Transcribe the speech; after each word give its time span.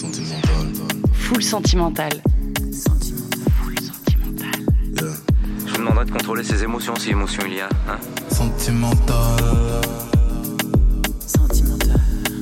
Sentimental. 0.00 0.66
Full 1.12 1.42
sentimental. 1.42 2.10
Full 3.60 3.78
sentimental. 3.78 4.60
Yeah. 4.94 5.12
Je 5.66 5.72
vous 5.72 5.76
demanderai 5.76 6.06
de 6.06 6.10
contrôler 6.10 6.42
ses 6.42 6.62
émotions 6.62 6.94
si 6.96 7.10
émotion 7.10 7.42
il 7.46 7.56
y 7.56 7.60
a. 7.60 7.68
Hein 7.86 7.98
Sentimental. 8.30 9.18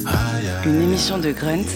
Aïe, 0.07 0.47
aïe. 0.47 0.69
Une 0.69 0.83
émission 0.83 1.19
de 1.19 1.33
Grunt 1.33 1.67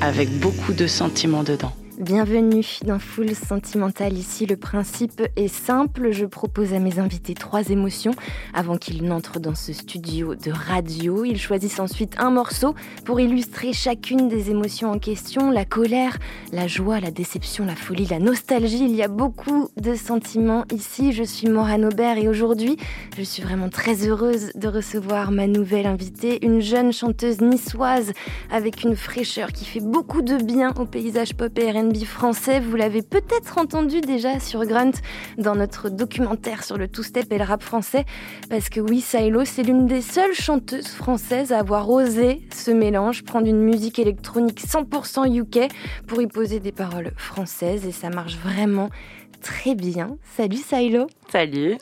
avec 0.00 0.38
beaucoup 0.38 0.72
de 0.72 0.86
sentiments 0.86 1.42
dedans. 1.42 1.72
Bienvenue 2.00 2.64
dans 2.84 2.98
Full 2.98 3.36
Sentimental. 3.36 4.14
Ici, 4.14 4.46
le 4.46 4.56
principe 4.56 5.22
est 5.36 5.46
simple. 5.46 6.10
Je 6.10 6.26
propose 6.26 6.74
à 6.74 6.80
mes 6.80 6.98
invités 6.98 7.34
trois 7.34 7.68
émotions 7.68 8.10
avant 8.52 8.78
qu'ils 8.78 9.04
n'entrent 9.04 9.38
dans 9.38 9.54
ce 9.54 9.72
studio 9.72 10.34
de 10.34 10.50
radio. 10.50 11.24
Ils 11.24 11.38
choisissent 11.38 11.78
ensuite 11.78 12.16
un 12.18 12.30
morceau 12.30 12.74
pour 13.04 13.20
illustrer 13.20 13.72
chacune 13.72 14.28
des 14.28 14.50
émotions 14.50 14.90
en 14.90 14.98
question. 14.98 15.52
La 15.52 15.64
colère, 15.64 16.18
la 16.52 16.66
joie, 16.66 16.98
la 16.98 17.12
déception, 17.12 17.64
la 17.64 17.76
folie, 17.76 18.06
la 18.06 18.18
nostalgie. 18.18 18.86
Il 18.86 18.96
y 18.96 19.02
a 19.04 19.08
beaucoup 19.08 19.68
de 19.76 19.94
sentiments 19.94 20.64
ici. 20.72 21.12
Je 21.12 21.22
suis 21.22 21.48
Morane 21.48 21.84
Aubert 21.84 22.18
et 22.18 22.26
aujourd'hui, 22.26 22.76
je 23.16 23.22
suis 23.22 23.42
vraiment 23.42 23.68
très 23.68 24.08
heureuse 24.08 24.50
de 24.56 24.66
recevoir 24.66 25.30
ma 25.30 25.46
nouvelle 25.46 25.86
invitée, 25.86 26.44
une 26.44 26.60
jeune 26.60 26.92
chanteuse 26.92 27.40
niçoise 27.40 28.12
avec 28.50 28.82
une 28.82 28.96
fraîcheur 28.96 29.52
qui 29.52 29.64
fait 29.64 29.80
beaucoup 29.80 30.22
de 30.22 30.42
bien 30.42 30.72
au 30.76 30.86
paysage 30.86 31.34
pop 31.34 31.56
et 31.56 31.83
R&B 31.84 32.04
français. 32.04 32.60
Vous 32.60 32.76
l'avez 32.76 33.02
peut-être 33.02 33.58
entendu 33.58 34.00
déjà 34.00 34.40
sur 34.40 34.64
Grunt 34.64 34.92
dans 35.38 35.54
notre 35.54 35.88
documentaire 35.88 36.64
sur 36.64 36.76
le 36.76 36.88
two-step 36.88 37.30
et 37.32 37.38
le 37.38 37.44
rap 37.44 37.62
français. 37.62 38.04
Parce 38.48 38.68
que 38.68 38.80
oui, 38.80 39.00
Silo, 39.00 39.44
c'est 39.44 39.62
l'une 39.62 39.86
des 39.86 40.00
seules 40.02 40.34
chanteuses 40.34 40.88
françaises 40.88 41.52
à 41.52 41.58
avoir 41.58 41.90
osé 41.90 42.46
ce 42.54 42.70
mélange, 42.70 43.22
prendre 43.24 43.46
une 43.46 43.60
musique 43.60 43.98
électronique 43.98 44.60
100% 44.60 45.32
UK 45.34 45.70
pour 46.06 46.22
y 46.22 46.26
poser 46.26 46.60
des 46.60 46.72
paroles 46.72 47.12
françaises. 47.16 47.86
Et 47.86 47.92
ça 47.92 48.10
marche 48.10 48.36
vraiment 48.36 48.88
très 49.40 49.74
bien. 49.74 50.16
Salut 50.36 50.56
Silo. 50.56 51.06
Salut. 51.30 51.76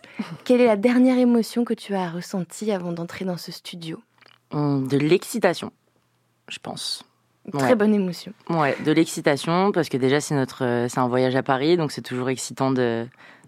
Quelle 0.45 0.61
est 0.61 0.67
la 0.67 0.77
dernière 0.77 1.19
émotion 1.19 1.65
que 1.65 1.75
tu 1.75 1.95
as 1.95 2.11
ressentie 2.11 2.73
avant 2.73 2.93
d'entrer 2.93 3.25
dans 3.25 3.37
ce 3.37 3.53
studio? 3.53 4.01
Hum, 4.51 4.87
De 4.89 4.99
l'excitation, 4.99 5.71
je 6.49 6.59
pense. 6.59 7.05
Très 7.53 7.69
Ouais. 7.71 7.75
bonne 7.75 7.95
émotion. 7.95 8.33
Ouais, 8.51 8.77
de 8.85 8.93
l'excitation 8.93 9.73
parce 9.73 9.89
que 9.89 9.97
déjà 9.97 10.21
c'est 10.21 10.35
notre, 10.35 10.65
euh, 10.65 10.89
c'est 10.89 11.01
un 11.01 11.09
voyage 11.09 11.35
à 11.35 11.43
Paris, 11.43 11.77
donc 11.77 11.91
c'est 11.93 12.03
toujours 12.03 12.29
excitant 12.29 12.71
de 12.71 13.07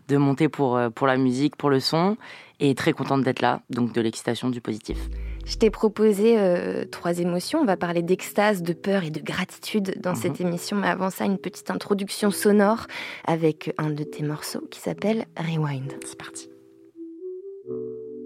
de 0.09 0.17
monter 0.19 0.49
pour 0.51 0.77
euh, 0.77 0.91
pour 0.91 1.07
la 1.07 1.17
musique, 1.17 1.57
pour 1.57 1.71
le 1.71 1.81
son, 1.81 2.17
et 2.61 2.75
très 2.75 2.93
contente 2.93 3.23
d'être 3.23 3.41
là, 3.41 3.63
donc 3.71 3.93
de 3.95 4.01
l'excitation, 4.01 4.51
du 4.51 4.61
positif. 4.61 4.99
Je 5.47 5.57
t'ai 5.57 5.71
proposé 5.71 6.39
euh, 6.39 6.85
trois 6.91 7.19
émotions. 7.21 7.61
On 7.61 7.65
va 7.67 7.77
parler 7.77 8.03
d'extase, 8.03 8.63
de 8.63 8.73
peur 8.73 9.05
et 9.05 9.11
de 9.11 9.21
gratitude 9.21 9.95
dans 10.01 10.11
Mhm. 10.11 10.17
cette 10.17 10.41
émission. 10.41 10.77
Mais 10.79 10.89
avant 10.89 11.11
ça, 11.11 11.25
une 11.27 11.39
petite 11.39 11.71
introduction 11.71 12.31
sonore 12.31 12.87
avec 13.27 13.73
un 13.79 13.91
de 13.91 14.05
tes 14.05 14.23
morceaux 14.25 14.67
qui 14.71 14.81
s'appelle 14.81 15.25
Rewind. 15.39 15.93
C'est 16.05 16.19
parti. 16.19 16.49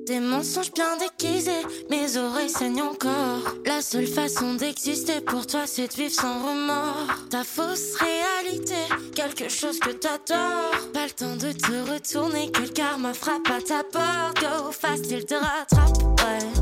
Des 0.08 0.20
mensonges 0.20 0.72
bien 0.72 0.96
déguisés, 0.96 1.66
mes 1.90 2.16
oreilles 2.16 2.48
saignent 2.48 2.80
encore. 2.80 3.42
La 3.66 3.82
seule 3.82 4.06
façon 4.06 4.54
d'exister 4.54 5.20
pour 5.20 5.46
toi, 5.46 5.66
c'est 5.66 5.86
de 5.86 5.92
vivre 5.92 6.14
sans 6.14 6.46
remords. 6.48 7.28
Ta 7.28 7.44
fausse 7.44 7.94
réalité, 7.96 8.74
quelque 9.14 9.50
chose 9.50 9.78
que 9.78 9.90
t'adores. 9.90 10.90
Pas 10.94 11.04
le 11.04 11.10
temps 11.10 11.36
de 11.36 11.52
te 11.52 11.92
retourner, 11.92 12.50
que 12.50 12.62
le 12.62 13.12
frappe 13.12 13.50
à 13.50 13.60
ta 13.60 13.84
porte. 13.84 14.40
Go 14.40 14.72
fast, 14.72 15.10
il 15.10 15.26
te 15.26 15.34
rattrape. 15.34 16.57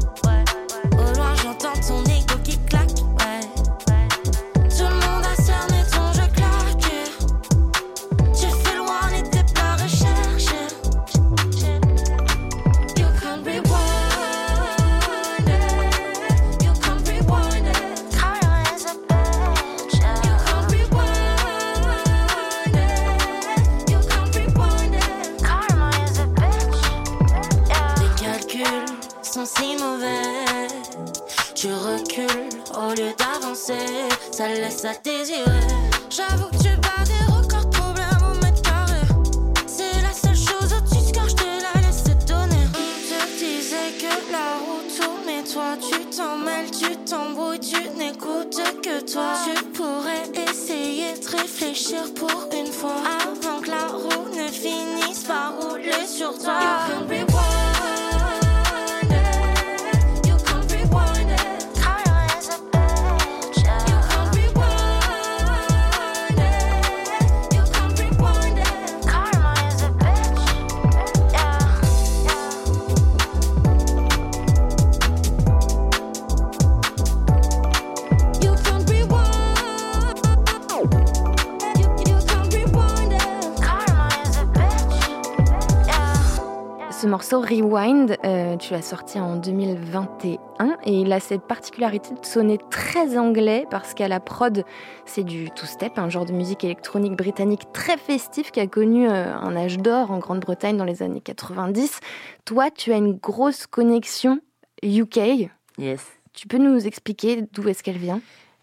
Morceau 87.16 87.40
Rewind, 87.40 88.14
euh, 88.26 88.58
tu 88.58 88.74
l'as 88.74 88.82
sorti 88.82 89.18
en 89.18 89.36
2021 89.36 90.76
et 90.84 91.00
il 91.00 91.10
a 91.14 91.18
cette 91.18 91.40
particularité 91.40 92.10
de 92.10 92.26
sonner 92.26 92.58
très 92.70 93.16
anglais 93.16 93.66
parce 93.70 93.94
qu'à 93.94 94.06
la 94.06 94.20
prod, 94.20 94.66
c'est 95.06 95.24
du 95.24 95.50
two-step, 95.50 95.96
un 95.96 96.10
genre 96.10 96.26
de 96.26 96.34
musique 96.34 96.62
électronique 96.62 97.16
britannique 97.16 97.72
très 97.72 97.96
festif 97.96 98.50
qui 98.50 98.60
a 98.60 98.66
connu 98.66 99.08
euh, 99.08 99.34
un 99.34 99.56
âge 99.56 99.78
d'or 99.78 100.10
en 100.10 100.18
Grande-Bretagne 100.18 100.76
dans 100.76 100.84
les 100.84 101.02
années 101.02 101.22
90. 101.22 102.00
Toi, 102.44 102.70
tu 102.70 102.92
as 102.92 102.98
une 102.98 103.14
grosse 103.14 103.66
connexion 103.66 104.40
UK. 104.82 105.48
Yes. 105.78 106.04
Tu 106.34 106.46
peux 106.46 106.58
nous 106.58 106.86
expliquer 106.86 107.46
d'où 107.50 107.66
est-ce 107.66 107.82
qu'elle 107.82 107.96
vient? 107.96 108.20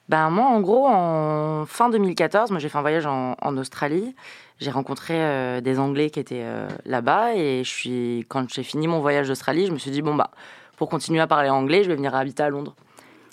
Ben 0.09 0.29
moi, 0.29 0.45
en 0.45 0.61
gros, 0.61 0.85
en 0.87 1.65
fin 1.65 1.89
2014, 1.89 2.51
moi 2.51 2.59
j'ai 2.59 2.69
fait 2.69 2.77
un 2.77 2.81
voyage 2.81 3.07
en, 3.07 3.35
en 3.41 3.57
Australie. 3.57 4.13
J'ai 4.63 4.71
rencontré 4.71 5.13
euh, 5.17 5.59
des 5.61 5.77
Anglais 5.77 6.09
qui 6.09 6.19
étaient 6.21 6.41
euh, 6.43 6.67
là-bas 6.85 7.35
et 7.35 7.63
je 7.65 7.69
suis, 7.69 8.25
quand 8.29 8.49
j'ai 8.49 8.63
fini 8.63 8.87
mon 8.87 8.99
voyage 9.01 9.27
d'Australie, 9.27 9.67
je 9.67 9.71
me 9.73 9.77
suis 9.77 9.91
dit 9.91 10.01
bon 10.01 10.15
bah 10.15 10.31
pour 10.77 10.87
continuer 10.89 11.19
à 11.19 11.27
parler 11.27 11.49
anglais, 11.49 11.83
je 11.83 11.89
vais 11.89 11.95
venir 11.95 12.15
habiter 12.15 12.43
à 12.43 12.49
Londres. 12.49 12.73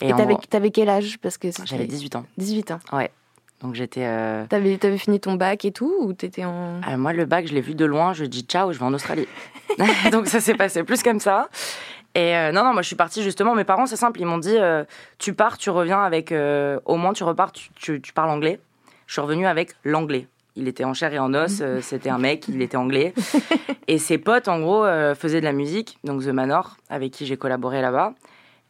Et 0.00 0.12
t'avais, 0.12 0.34
gros, 0.34 0.70
quel 0.72 0.88
âge? 0.88 1.18
Parce 1.22 1.38
que 1.38 1.48
j'avais 1.64 1.86
18 1.86 2.16
ans. 2.16 2.24
18 2.36 2.70
ans. 2.72 2.78
Donc 3.62 3.74
j'étais. 3.74 4.04
euh, 4.06 4.44
T'avais, 4.48 4.76
t'avais 4.78 4.98
fini 4.98 5.20
ton 5.20 5.34
bac 5.34 5.64
et 5.64 5.70
tout 5.70 5.94
ou 6.00 6.12
t'étais 6.14 6.44
en... 6.44 6.80
moi, 6.96 7.12
le 7.12 7.26
bac, 7.26 7.46
je 7.46 7.52
l'ai 7.54 7.60
vu 7.60 7.74
de 7.74 7.84
loin. 7.84 8.12
Je 8.12 8.24
dis 8.24 8.40
ciao, 8.42 8.72
je 8.72 8.78
vais 8.78 8.84
en 8.84 8.94
Australie. 8.94 9.28
Donc 10.12 10.26
ça 10.26 10.40
s'est 10.40 10.54
passé 10.54 10.82
plus 10.82 11.02
comme 11.02 11.20
ça. 11.20 11.48
Et 12.14 12.34
euh, 12.34 12.50
non, 12.52 12.64
non, 12.64 12.72
moi 12.72 12.82
je 12.82 12.88
suis 12.88 12.96
partie 12.96 13.22
justement. 13.22 13.54
Mes 13.54 13.64
parents, 13.64 13.86
c'est 13.86 13.96
simple, 13.96 14.18
ils 14.20 14.26
m'ont 14.26 14.38
dit 14.38 14.56
euh, 14.56 14.84
tu 15.18 15.32
pars, 15.34 15.58
tu 15.58 15.70
reviens 15.70 16.02
avec. 16.02 16.32
euh, 16.32 16.80
au 16.86 16.96
moins, 16.96 17.12
tu 17.12 17.22
repars, 17.22 17.52
tu, 17.52 17.68
tu- 17.76 18.00
tu 18.00 18.12
parles 18.12 18.30
anglais. 18.30 18.58
Je 19.06 19.12
suis 19.12 19.20
revenue 19.20 19.46
avec 19.46 19.72
l'anglais. 19.84 20.26
Il 20.56 20.68
était 20.68 20.84
en 20.84 20.94
chair 20.94 21.12
et 21.14 21.18
en 21.18 21.32
os. 21.34 21.60
euh, 21.60 21.80
C'était 21.80 22.10
un 22.10 22.18
mec, 22.18 22.46
il 22.48 22.60
était 22.62 22.76
anglais. 22.76 23.14
Et 23.88 23.98
ses 23.98 24.18
potes, 24.18 24.48
en 24.48 24.60
gros, 24.60 24.84
euh, 24.84 25.14
faisaient 25.14 25.40
de 25.40 25.44
la 25.44 25.52
musique. 25.52 25.98
Donc 26.04 26.22
The 26.22 26.28
Manor, 26.28 26.76
avec 26.88 27.12
qui 27.12 27.26
j'ai 27.26 27.36
collaboré 27.36 27.80
là-bas. 27.82 28.14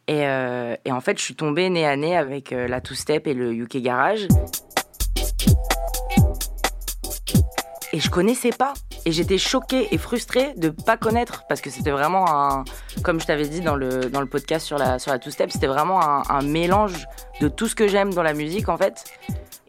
Et, 0.07 0.25
euh, 0.27 0.75
et 0.85 0.91
en 0.91 1.01
fait, 1.01 1.17
je 1.17 1.23
suis 1.23 1.35
tombée 1.35 1.69
nez 1.69 1.85
à 1.85 1.95
nez 1.95 2.17
avec 2.17 2.51
la 2.51 2.81
Two 2.81 2.95
Step 2.95 3.27
et 3.27 3.33
le 3.33 3.53
UK 3.53 3.77
Garage. 3.77 4.27
Et 7.93 7.99
je 7.99 8.09
connaissais 8.09 8.51
pas. 8.51 8.73
Et 9.05 9.11
j'étais 9.11 9.37
choquée 9.37 9.87
et 9.93 9.97
frustrée 9.97 10.53
de 10.57 10.69
pas 10.69 10.95
connaître 10.95 11.43
parce 11.49 11.59
que 11.59 11.69
c'était 11.69 11.91
vraiment 11.91 12.25
un, 12.29 12.63
comme 13.03 13.19
je 13.19 13.25
t'avais 13.25 13.47
dit 13.47 13.59
dans 13.61 13.75
le, 13.75 14.09
dans 14.09 14.21
le 14.21 14.27
podcast 14.27 14.65
sur 14.65 14.77
la, 14.77 14.97
sur 14.99 15.11
la 15.11 15.19
Two 15.19 15.31
Step, 15.31 15.51
c'était 15.51 15.67
vraiment 15.67 16.01
un, 16.03 16.21
un 16.29 16.41
mélange 16.43 17.05
de 17.41 17.47
tout 17.47 17.67
ce 17.67 17.75
que 17.75 17.87
j'aime 17.87 18.13
dans 18.13 18.21
la 18.23 18.33
musique 18.33 18.69
en 18.69 18.77
fait. 18.77 19.03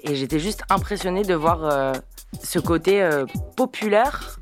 Et 0.04 0.16
j'étais 0.16 0.40
juste 0.40 0.62
impressionnée 0.68 1.22
de 1.22 1.34
voir 1.34 1.64
euh, 1.64 1.92
ce 2.42 2.58
côté 2.58 3.02
euh, 3.02 3.24
populaire, 3.56 4.38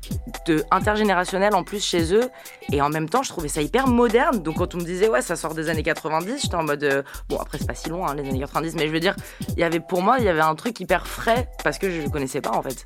de 0.47 0.63
intergénérationnel 0.71 1.53
en 1.53 1.63
plus 1.63 1.85
chez 1.85 2.15
eux. 2.15 2.29
Et 2.71 2.81
en 2.81 2.89
même 2.89 3.07
temps, 3.07 3.21
je 3.21 3.29
trouvais 3.29 3.47
ça 3.47 3.61
hyper 3.61 3.87
moderne. 3.87 4.39
Donc 4.41 4.57
quand 4.57 4.73
on 4.73 4.79
me 4.79 4.83
disait, 4.83 5.07
ouais, 5.07 5.21
ça 5.21 5.35
sort 5.35 5.53
des 5.53 5.69
années 5.69 5.83
90, 5.83 6.41
j'étais 6.41 6.55
en 6.55 6.63
mode, 6.63 6.83
euh, 6.83 7.03
bon, 7.29 7.37
après, 7.37 7.59
c'est 7.59 7.67
pas 7.67 7.75
si 7.75 7.89
loin, 7.89 8.09
hein, 8.09 8.15
les 8.15 8.27
années 8.27 8.39
90, 8.39 8.75
mais 8.75 8.87
je 8.87 8.91
veux 8.91 8.99
dire, 8.99 9.15
il 9.49 9.59
y 9.59 9.63
avait, 9.63 9.79
pour 9.79 10.01
moi, 10.01 10.17
il 10.17 10.25
y 10.25 10.29
avait 10.29 10.41
un 10.41 10.55
truc 10.55 10.79
hyper 10.79 11.05
frais 11.05 11.47
parce 11.63 11.77
que 11.77 11.91
je 11.91 12.01
le 12.01 12.09
connaissais 12.09 12.41
pas 12.41 12.51
en 12.51 12.63
fait. 12.63 12.85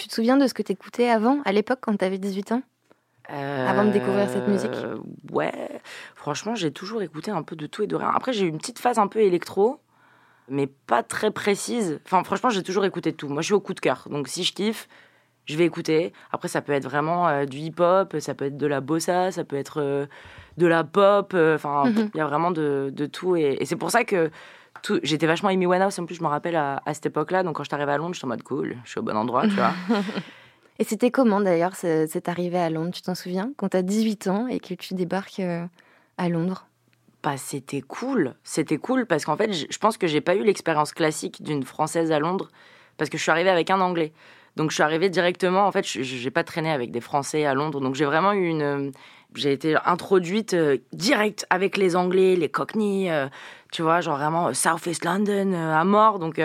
Tu 0.00 0.08
te 0.08 0.14
souviens 0.14 0.36
de 0.36 0.46
ce 0.46 0.54
que 0.54 0.62
t'écoutais 0.62 1.08
avant, 1.08 1.40
à 1.44 1.50
l'époque, 1.50 1.80
quand 1.82 1.96
t'avais 1.96 2.18
18 2.18 2.52
ans? 2.52 2.62
Avant 3.28 3.84
de 3.84 3.90
découvrir 3.90 4.28
cette 4.28 4.46
musique 4.48 4.74
Euh, 4.74 4.98
Ouais, 5.32 5.52
franchement, 6.14 6.54
j'ai 6.54 6.70
toujours 6.72 7.02
écouté 7.02 7.30
un 7.30 7.42
peu 7.42 7.56
de 7.56 7.66
tout 7.66 7.82
et 7.82 7.86
de 7.86 7.96
rien. 7.96 8.10
Après, 8.14 8.32
j'ai 8.32 8.44
eu 8.44 8.48
une 8.48 8.58
petite 8.58 8.78
phase 8.78 8.98
un 8.98 9.06
peu 9.06 9.20
électro, 9.20 9.80
mais 10.48 10.66
pas 10.66 11.02
très 11.02 11.30
précise. 11.30 12.00
Enfin, 12.04 12.22
franchement, 12.22 12.50
j'ai 12.50 12.62
toujours 12.62 12.84
écouté 12.84 13.12
tout. 13.12 13.28
Moi, 13.28 13.40
je 13.42 13.46
suis 13.46 13.54
au 13.54 13.60
coup 13.60 13.74
de 13.74 13.80
cœur. 13.80 14.06
Donc, 14.10 14.28
si 14.28 14.44
je 14.44 14.52
kiffe, 14.52 14.88
je 15.46 15.56
vais 15.56 15.64
écouter. 15.64 16.12
Après, 16.32 16.48
ça 16.48 16.60
peut 16.62 16.72
être 16.72 16.84
vraiment 16.84 17.26
euh, 17.28 17.44
du 17.46 17.58
hip-hop, 17.58 18.16
ça 18.20 18.34
peut 18.34 18.44
être 18.46 18.56
de 18.58 18.66
la 18.66 18.80
bossa, 18.80 19.30
ça 19.32 19.44
peut 19.44 19.56
être 19.56 19.80
euh, 19.80 20.06
de 20.58 20.66
la 20.66 20.84
pop. 20.84 21.32
euh, 21.34 21.54
Enfin, 21.56 21.84
il 21.86 21.92
Mhm. 22.02 22.10
y 22.14 22.20
a 22.20 22.26
vraiment 22.26 22.50
de, 22.50 22.90
de 22.94 23.06
tout. 23.06 23.36
Et, 23.36 23.56
et 23.60 23.64
c'est 23.64 23.76
pour 23.76 23.90
ça 23.90 24.04
que 24.04 24.30
j'étais 25.02 25.26
vachement 25.26 25.48
Amy 25.48 25.66
Winehouse. 25.66 25.98
En 25.98 26.04
plus, 26.06 26.14
je 26.16 26.22
me 26.22 26.28
rappelle 26.28 26.56
à, 26.56 26.82
à 26.84 26.92
cette 26.94 27.06
époque-là. 27.06 27.42
Donc, 27.42 27.56
quand 27.56 27.62
je 27.64 27.68
suis 27.70 27.74
arrivée 27.74 27.92
à 27.92 27.96
Londres, 27.98 28.14
j'étais 28.14 28.26
en 28.26 28.28
mode 28.28 28.42
cool, 28.42 28.76
je 28.84 28.90
suis 28.90 29.00
au 29.00 29.02
bon 29.02 29.16
endroit, 29.16 29.46
tu 29.48 29.54
vois. 29.54 29.72
Et 30.78 30.84
c'était 30.84 31.10
comment 31.10 31.40
d'ailleurs 31.40 31.76
ce- 31.76 32.06
cette 32.10 32.28
arrivée 32.28 32.58
à 32.58 32.70
Londres 32.70 32.92
Tu 32.92 33.02
t'en 33.02 33.14
souviens? 33.14 33.52
Quand 33.56 33.68
t'as 33.68 33.82
18 33.82 34.26
ans 34.26 34.48
et 34.48 34.58
que 34.58 34.74
tu 34.74 34.94
débarques 34.94 35.40
euh, 35.40 35.64
à 36.18 36.28
Londres? 36.28 36.66
Bah, 37.22 37.36
c'était 37.36 37.80
cool. 37.80 38.34
C'était 38.42 38.76
cool 38.76 39.06
parce 39.06 39.24
qu'en 39.24 39.36
fait, 39.36 39.52
je 39.52 39.78
pense 39.78 39.96
que 39.96 40.06
j'ai 40.06 40.20
pas 40.20 40.34
eu 40.34 40.42
l'expérience 40.42 40.92
classique 40.92 41.42
d'une 41.42 41.62
Française 41.62 42.12
à 42.12 42.18
Londres 42.18 42.50
parce 42.96 43.08
que 43.08 43.16
je 43.16 43.22
suis 43.22 43.30
arrivée 43.30 43.50
avec 43.50 43.70
un 43.70 43.80
Anglais. 43.80 44.12
Donc, 44.56 44.70
je 44.70 44.74
suis 44.74 44.82
arrivée 44.82 45.08
directement. 45.08 45.66
En 45.66 45.72
fait, 45.72 45.86
je 45.86 46.02
j'ai 46.02 46.30
pas 46.30 46.44
traîné 46.44 46.70
avec 46.70 46.90
des 46.90 47.00
Français 47.00 47.44
à 47.44 47.54
Londres. 47.54 47.80
Donc, 47.80 47.94
j'ai 47.94 48.04
vraiment 48.04 48.32
eu 48.32 48.46
une. 48.48 48.92
J'ai 49.34 49.52
été 49.52 49.74
introduite 49.84 50.54
euh, 50.54 50.76
direct 50.92 51.44
avec 51.50 51.76
les 51.76 51.96
Anglais, 51.96 52.36
les 52.36 52.48
Cockney, 52.48 53.10
euh, 53.10 53.26
tu 53.72 53.82
vois, 53.82 54.00
genre 54.00 54.16
vraiment 54.16 54.54
South 54.54 54.86
East 54.86 55.04
London 55.04 55.52
à 55.54 55.82
mort. 55.84 56.20
Donc, 56.20 56.40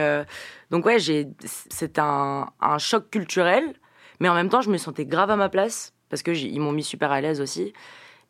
donc 0.72 0.86
ouais. 0.86 0.98
C'est 1.00 2.00
un 2.00 2.48
choc 2.80 3.12
culturel, 3.12 3.74
mais 4.20 4.30
en 4.30 4.34
même 4.34 4.50
temps, 4.50 4.62
je 4.62 4.70
me 4.70 4.78
sentais 4.78 5.06
grave 5.06 5.30
à 5.32 5.36
ma 5.36 5.50
place 5.50 5.94
parce 6.10 6.24
que 6.24 6.32
ils 6.32 6.60
m'ont 6.60 6.72
mis 6.72 6.84
super 6.84 7.12
à 7.12 7.22
l'aise 7.22 7.42
aussi. 7.42 7.74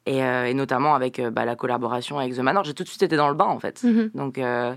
Et, 0.06 0.24
euh, 0.24 0.46
et 0.46 0.54
notamment 0.54 0.96
avec 0.96 1.20
euh, 1.20 1.30
bah, 1.30 1.46
la 1.46 1.56
collaboration 1.56 2.18
avec 2.20 2.34
The 2.36 2.40
Manor, 2.40 2.64
j'ai 2.64 2.74
tout 2.74 2.84
de 2.84 2.88
suite 2.90 3.04
été 3.04 3.16
dans 3.16 3.28
le 3.30 3.36
bain 3.36 3.46
en 3.46 3.60
fait. 3.60 3.84
Mhm. 3.84 4.12
Donc 4.16 4.38
euh, 4.38 4.74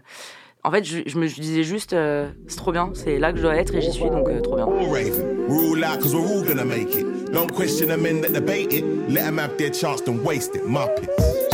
en 0.65 0.71
fait, 0.71 0.85
je, 0.85 1.01
je 1.07 1.19
me 1.19 1.27
disais 1.27 1.63
juste, 1.65 1.93
euh, 1.93 2.29
c'est 2.49 2.57
trop 2.57 2.71
bien, 2.73 2.91
c'est 2.95 3.19
là 3.19 3.33
que 3.33 3.39
je 3.39 3.43
dois 3.43 3.57
être 3.57 3.75
et 3.75 3.81
j'y 3.81 3.93
suis, 3.93 4.11
donc 4.11 4.29
euh, 4.29 4.41
trop 4.41 4.57
bien. 4.57 4.67
all 4.67 4.91
rave. 4.93 5.17
We're 5.49 5.73
all 5.77 5.85
out 5.85 6.01
cause 6.01 6.15
we're 6.15 6.27
all 6.27 6.45
gonna 6.45 6.65
make 6.65 6.95
it. 6.95 7.07
Don't 7.33 7.51
question 7.53 7.89
the 7.89 7.97
men 7.97 8.21
that 8.21 8.33
debate 8.33 8.73
it. 8.73 8.85
Let 9.09 9.25
them 9.25 9.39
have 9.39 9.57
their 9.57 9.71
chance, 9.71 10.03
don't 10.03 10.23
waste 10.23 10.55
it. 10.55 10.63
Muppets. 10.67 11.09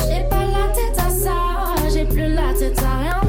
J'ai 0.08 0.28
pas 0.28 0.44
la 0.44 0.68
tête 0.74 0.98
à 0.98 1.10
ça, 1.10 1.88
j'ai 1.92 2.04
plus 2.04 2.34
la 2.34 2.52
tête 2.58 2.78
à 2.82 2.98
rien. 2.98 3.20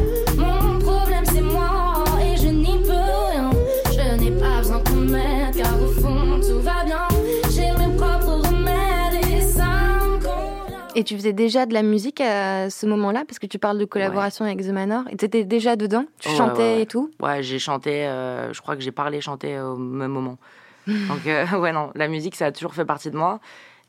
Et 11.00 11.06
tu 11.06 11.16
faisais 11.16 11.32
déjà 11.32 11.66
de 11.66 11.74
la 11.74 11.82
musique 11.82 12.20
à 12.20 12.70
ce 12.70 12.86
moment-là 12.86 13.24
Parce 13.26 13.40
que 13.40 13.46
tu 13.46 13.58
parles 13.58 13.78
de 13.78 13.86
collaboration 13.86 14.44
avec 14.44 14.60
The 14.60 14.72
Manor. 14.72 15.04
Et 15.10 15.16
t'étais 15.16 15.46
déjà 15.46 15.78
dedans? 15.78 16.04
Tu 16.20 16.28
chantais 16.28 16.62
ouais, 16.62 16.76
ouais. 16.76 16.82
et 16.82 16.86
tout? 16.86 17.10
Ouais, 17.22 17.42
j'ai 17.42 17.58
chanté, 17.58 18.06
euh, 18.06 18.52
je 18.52 18.62
crois 18.62 18.76
que 18.76 18.82
j'ai 18.82 18.92
parlé, 18.92 19.22
chanté 19.22 19.58
au 19.62 19.78
même 19.78 20.12
moment. 20.12 20.38
Donc 20.88 21.26
euh, 21.26 21.46
ouais, 21.58 21.72
non, 21.72 21.92
la 21.96 22.10
musique, 22.10 22.36
ça 22.36 22.48
a 22.48 22.52
toujours 22.52 22.74
fait 22.74 22.84
partie 22.84 23.12
de 23.12 23.16
moi. 23.16 23.40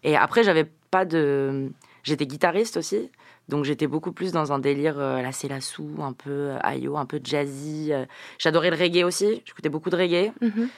Et 0.05 0.17
après, 0.17 0.45
j'avais 0.45 0.71
pas 0.93 1.05
de... 1.05 1.73
J'étais 2.05 2.27
guitariste 2.27 2.77
aussi. 2.77 3.11
Donc 3.49 3.65
j'étais 3.65 3.89
beaucoup 3.89 4.13
plus 4.13 4.31
dans 4.31 4.53
un 4.53 4.61
délire 4.61 4.95
euh, 5.01 5.21
la 5.21 5.33
Célassou, 5.33 5.97
un 6.01 6.13
peu 6.13 6.31
euh, 6.31 6.59
ayo, 6.63 6.97
un 6.97 7.07
peu 7.07 7.21
jazzy. 7.23 7.91
J'adorais 8.39 8.71
le 8.71 8.77
reggae 8.77 9.03
aussi, 9.03 9.43
j'écoutais 9.45 9.69
beaucoup 9.69 9.91
de 9.91 9.97
reggae. 9.97 10.31
Mhm. 10.41 10.69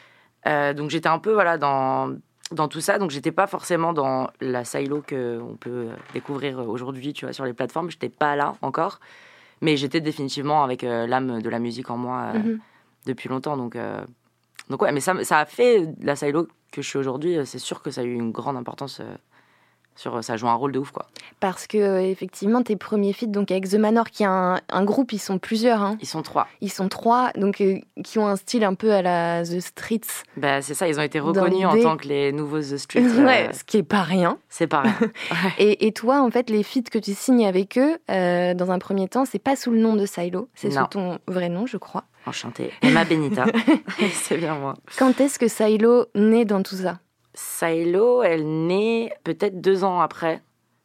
Euh, 0.46 0.73
donc 0.73 0.90
j'étais 0.90 1.08
un 1.08 1.19
peu 1.19 1.32
voilà 1.32 1.58
dans 1.58 2.17
dans 2.53 2.69
tout 2.69 2.81
ça. 2.81 2.99
Donc 2.99 3.11
j'étais 3.11 3.33
pas 3.33 3.47
forcément 3.47 3.93
dans 3.93 4.31
la 4.41 4.65
silo 4.65 5.03
que 5.07 5.41
on 5.41 5.57
peut 5.57 5.89
découvrir 6.15 6.59
aujourd'hui, 6.69 7.13
tu 7.13 7.25
vois, 7.25 7.33
sur 7.33 7.45
les 7.45 7.53
plateformes. 7.53 7.91
J'étais 7.91 8.09
pas 8.09 8.37
là 8.37 8.55
encore, 8.63 9.01
mais 9.61 9.77
j'étais 9.77 10.01
définitivement 10.01 10.63
avec 10.65 10.85
euh, 10.85 11.07
l'âme 11.07 11.41
de 11.43 11.49
la 11.51 11.59
musique 11.59 11.91
en 11.91 11.97
moi 11.97 12.33
euh, 12.35 12.39
Mhm. 12.39 12.61
depuis 13.07 13.29
longtemps. 13.29 13.57
Donc 13.57 13.77
euh, 13.77 14.01
donc 14.71 14.83
ouais, 14.83 14.93
mais 14.93 15.01
ça 15.01 15.23
ça 15.25 15.39
a 15.39 15.45
fait 15.47 15.89
la 16.01 16.17
silo 16.17 16.47
que 16.73 16.83
je 16.83 16.89
suis 16.89 16.99
aujourd'hui. 16.99 17.37
euh, 17.39 17.45
C'est 17.45 17.59
sûr 17.59 17.83
que 17.83 17.91
ça 17.91 18.01
a 18.01 18.05
eu 18.05 18.15
une 18.15 18.33
grande 18.33 18.57
importance. 18.57 19.01
Euh, 19.94 20.00
sur, 20.00 20.25
ça 20.25 20.37
joue 20.37 20.49
un 20.49 20.55
rôle 20.55 20.73
de 20.73 20.79
ouf 20.79 20.91
quoi. 20.91 21.06
Parce 21.41 21.67
que 21.67 21.79
euh, 21.79 22.00
effectivement, 22.00 22.62
tes 22.62 22.77
premiers 22.77 23.12
feats, 23.12 23.27
donc 23.27 23.50
avec 23.50 23.69
The 23.69 23.75
Manor, 23.75 24.11
qui 24.11 24.23
est 24.23 24.27
un, 24.27 24.61
un 24.69 24.85
groupe, 24.85 25.12
ils 25.12 25.19
sont 25.19 25.39
plusieurs, 25.39 25.83
hein. 25.83 25.97
Ils 26.00 26.06
sont 26.06 26.23
trois. 26.23 26.47
ils 26.61 26.71
sont 26.71 26.89
trois, 26.89 27.33
donc 27.37 27.61
euh, 27.61 27.79
qui 28.05 28.19
ont 28.19 28.27
un 28.27 28.37
style 28.37 28.65
un 28.65 28.75
peu 28.75 28.93
à 28.93 29.03
la 29.03 29.43
The 29.43 29.61
Streets, 29.61 30.25
Bah, 30.37 30.62
c'est 30.62 30.75
ça, 30.75 30.89
ils 30.89 30.99
ont 30.99 31.03
été 31.03 31.21
reconnus 31.21 31.67
en 31.67 31.81
tant 31.81 31.97
que 31.97 32.09
les 32.09 32.33
nouveaux 32.33 32.61
The 32.61 32.77
Streets. 32.77 33.03
euh, 33.19 33.25
ouais, 33.27 33.50
ce 33.53 33.65
qui 33.65 33.79
est 33.79 33.83
pas 33.83 34.03
rien. 34.03 34.39
C'est 34.49 34.67
pas 34.67 34.81
rien. 34.81 34.94
Et, 35.59 35.87
et 35.87 35.93
toi, 35.93 36.21
en 36.23 36.31
fait, 36.31 36.50
les 36.50 36.62
feats 36.62 36.83
que 36.91 36.99
tu 36.99 37.15
signes 37.15 37.47
avec 37.47 37.79
eux, 37.79 37.97
euh, 38.11 38.55
dans 38.55 38.71
un 38.71 38.79
premier 38.79 39.09
temps, 39.09 39.25
c'est 39.25 39.39
pas 39.39 39.56
sous 39.56 39.71
le 39.71 39.79
nom 39.79 39.94
de 39.97 40.06
Silo, 40.06 40.49
c'est 40.55 40.71
sous 40.71 40.87
ton 40.87 41.19
vrai 41.27 41.49
nom, 41.49 41.67
je 41.67 41.77
crois. 41.77 42.05
Enchantée. 42.27 42.71
Emma 42.83 43.05
Benita. 43.05 43.47
c'est 44.12 44.37
bien 44.37 44.55
moi. 44.55 44.75
Quand 44.99 45.21
est-ce 45.21 45.39
que 45.39 45.49
Silo 45.49 46.06
naît 46.15 46.44
dans 46.44 46.62
tout 46.62 46.77
ça? 46.77 46.99
Silo, 47.34 48.23
elle 48.23 48.67
naît 48.67 49.12
peut-être 49.25 49.61
deux 49.61 49.84
ans 49.84 50.00
après. 50.00 50.43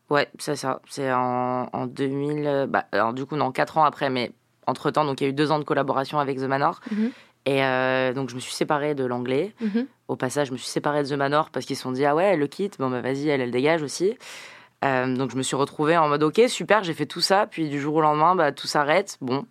Ouais, 0.09 0.27
c'est 0.39 0.55
ça. 0.55 0.79
C'est 0.89 1.11
en, 1.11 1.67
en 1.73 1.85
2000. 1.87 2.47
euh, 2.47 2.67
Bah, 2.67 2.85
alors, 2.91 3.13
du 3.13 3.25
coup, 3.25 3.35
non, 3.35 3.51
quatre 3.51 3.77
ans 3.77 3.83
après, 3.83 4.09
mais 4.09 4.31
entre 4.65 4.89
temps, 4.91 5.03
donc 5.05 5.19
il 5.21 5.25
y 5.25 5.27
a 5.27 5.29
eu 5.29 5.33
deux 5.33 5.51
ans 5.51 5.59
de 5.59 5.63
collaboration 5.65 6.19
avec 6.19 6.37
The 6.37 6.43
Manor. 6.43 6.79
Mhm. 6.91 7.11
Et 7.45 7.63
euh, 7.63 8.13
donc, 8.13 8.29
je 8.29 8.35
me 8.35 8.39
suis 8.39 8.53
séparée 8.53 8.95
de 8.95 9.05
l'anglais. 9.05 9.53
Mhm. 9.61 9.87
Au 10.07 10.15
passage, 10.15 10.47
je 10.47 10.51
me 10.53 10.57
suis 10.57 10.67
séparée 10.69 11.03
de 11.03 11.09
The 11.09 11.13
Manor 11.13 11.49
parce 11.49 11.65
qu'ils 11.65 11.75
se 11.75 11.83
sont 11.83 11.91
dit, 11.91 12.05
ah 12.05 12.15
ouais, 12.15 12.23
elle 12.25 12.39
le 12.39 12.47
quitte. 12.47 12.77
Bon, 12.79 12.89
bah 12.89 13.01
vas-y, 13.01 13.27
elle, 13.29 13.41
elle 13.41 13.51
dégage 13.51 13.81
aussi. 13.83 14.17
Euh, 14.85 15.15
donc, 15.15 15.31
je 15.31 15.37
me 15.37 15.43
suis 15.43 15.55
retrouvée 15.55 15.97
en 15.97 16.07
mode, 16.07 16.23
ok, 16.23 16.41
super, 16.47 16.83
j'ai 16.83 16.93
fait 16.93 17.05
tout 17.05 17.21
ça. 17.21 17.47
Puis, 17.47 17.67
du 17.69 17.79
jour 17.79 17.95
au 17.95 18.01
lendemain, 18.01 18.35
bah, 18.35 18.51
tout 18.53 18.67
s'arrête. 18.67 19.17
Bon. 19.21 19.45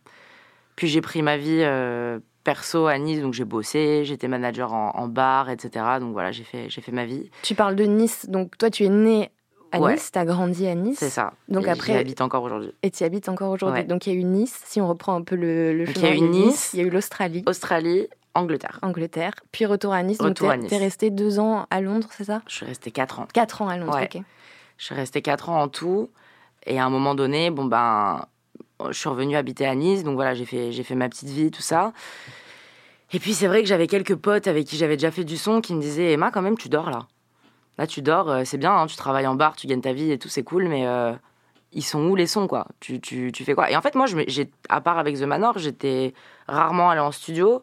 Puis, 0.76 0.88
j'ai 0.88 1.00
pris 1.00 1.20
ma 1.22 1.36
vie 1.36 1.60
euh, 1.62 2.18
perso 2.46 2.86
à 2.86 2.96
Nice. 2.98 3.20
Donc, 3.20 3.34
j'ai 3.34 3.44
bossé. 3.44 4.04
J'étais 4.04 4.28
manager 4.28 4.72
en, 4.72 4.92
en 4.94 5.08
bar, 5.08 5.50
etc. 5.50 5.84
Donc, 6.00 6.12
voilà, 6.12 6.30
j'ai 6.32 6.44
fait, 6.44 6.70
j'ai 6.70 6.80
fait 6.80 6.92
ma 6.92 7.04
vie. 7.04 7.28
Tu 7.42 7.54
parles 7.54 7.74
de 7.76 7.84
Nice, 7.84 8.26
donc 8.28 8.56
toi, 8.56 8.70
tu 8.70 8.84
es 8.84 8.88
né 8.88 9.30
à 9.72 9.80
Ouais. 9.80 9.94
Nice, 9.94 10.10
tu 10.12 10.18
as 10.18 10.24
grandi 10.24 10.66
à 10.68 10.74
Nice. 10.76 10.98
C'est 11.00 11.10
ça. 11.10 11.32
Donc 11.48 11.66
Et 11.66 11.70
après- 11.70 11.92
J'y 11.94 11.98
habite 11.98 12.20
encore 12.20 12.44
aujourd'hui. 12.44 12.72
Et 12.84 12.90
tu 12.92 13.02
y 13.02 13.06
habites 13.06 13.28
encore 13.28 13.50
aujourd'hui. 13.50 13.80
Ouais. 13.80 13.86
Donc 13.86 14.06
il 14.06 14.12
y 14.14 14.16
a 14.16 14.18
eu 14.20 14.22
Nice, 14.24 14.62
si 14.64 14.80
on 14.80 14.86
reprend 14.88 15.14
un 15.16 15.22
peu 15.22 15.34
le, 15.34 15.76
le 15.76 15.86
Donc, 15.86 15.96
il 15.96 16.02
y 16.02 16.06
chemin 16.06 16.12
a 16.12 16.16
eu 16.16 16.20
Nice. 16.46 16.70
il 16.72 16.80
y 16.80 16.82
a 16.84 16.86
eu 16.86 16.90
l'Australie, 16.90 17.42
Australie, 17.46 18.06
Angleterre. 18.34 18.78
Angleterre, 18.82 19.32
puis 19.50 19.66
retour 19.66 19.92
à 19.92 20.02
Nice. 20.04 20.18
Retour 20.20 20.48
donc 20.48 20.54
à 20.56 20.58
t'es- 20.68 20.74
Nice. 20.76 20.80
resté 20.80 21.10
deux 21.10 21.40
ans 21.40 21.66
à 21.70 21.80
Londres, 21.80 22.08
c'est 22.12 22.24
ça? 22.24 22.42
Je 22.46 22.54
suis 22.54 22.64
restée 22.66 22.92
4 22.92 23.18
ans. 23.20 23.26
Quatre 23.34 23.60
ans 23.62 23.68
à 23.68 23.76
Londres, 23.76 23.96
Ouais. 23.96 24.08
ok. 24.14 24.22
Je 24.78 24.84
suis 24.84 24.94
restée 24.94 25.20
4 25.20 25.48
ans 25.50 25.60
en 25.62 25.68
tout. 25.68 26.10
Et 26.64 26.78
à 26.78 26.84
un 26.86 26.90
moment 26.90 27.14
donné, 27.16 27.50
bon 27.50 27.64
ben, 27.64 28.24
je 28.84 28.92
suis 28.92 29.08
revenue 29.08 29.36
habiter 29.36 29.66
à 29.66 29.74
Nice. 29.74 30.04
Donc 30.04 30.14
voilà, 30.14 30.34
j'ai 30.34 30.44
fait, 30.44 30.72
j'ai 30.72 30.82
fait 30.82 30.94
ma 30.94 31.08
petite 31.08 31.28
vie, 31.28 31.50
tout 31.50 31.62
ça. 31.62 31.92
Et 33.12 33.20
puis 33.20 33.34
c'est 33.34 33.46
vrai 33.46 33.62
que 33.62 33.68
j'avais 33.68 33.86
quelques 33.86 34.16
potes 34.16 34.48
avec 34.48 34.66
qui 34.66 34.76
j'avais 34.76 34.96
déjà 34.96 35.10
fait 35.10 35.24
du 35.24 35.36
son 35.36 35.60
qui 35.60 35.74
me 35.74 35.80
disaient 35.80 36.12
Emma, 36.12 36.30
quand 36.30 36.42
même, 36.42 36.58
tu 36.58 36.68
dors 36.68 36.90
là. 36.90 37.06
Là, 37.78 37.86
tu 37.86 38.02
dors, 38.02 38.30
euh, 38.30 38.42
c'est 38.44 38.58
bien, 38.58 38.74
hein, 38.74 38.86
tu 38.86 38.96
travailles 38.96 39.26
en 39.26 39.34
bar, 39.34 39.54
tu 39.54 39.66
gagnes 39.66 39.82
ta 39.82 39.92
vie 39.92 40.10
et 40.10 40.18
tout, 40.18 40.28
c'est 40.28 40.42
cool, 40.42 40.66
mais 40.66 40.86
euh, 40.86 41.12
ils 41.72 41.84
sont 41.84 42.02
où 42.06 42.16
les 42.16 42.26
sons, 42.26 42.46
quoi? 42.46 42.66
Tu, 42.80 43.00
tu, 43.00 43.32
tu 43.32 43.44
fais 43.44 43.54
quoi? 43.54 43.70
Et 43.70 43.76
en 43.76 43.82
fait, 43.82 43.94
moi, 43.94 44.06
j'ai, 44.06 44.50
à 44.68 44.80
part 44.80 44.98
avec 44.98 45.18
The 45.18 45.24
Manor, 45.24 45.58
j'étais 45.58 46.14
rarement 46.48 46.90
allée 46.90 47.00
en 47.00 47.12
studio. 47.12 47.62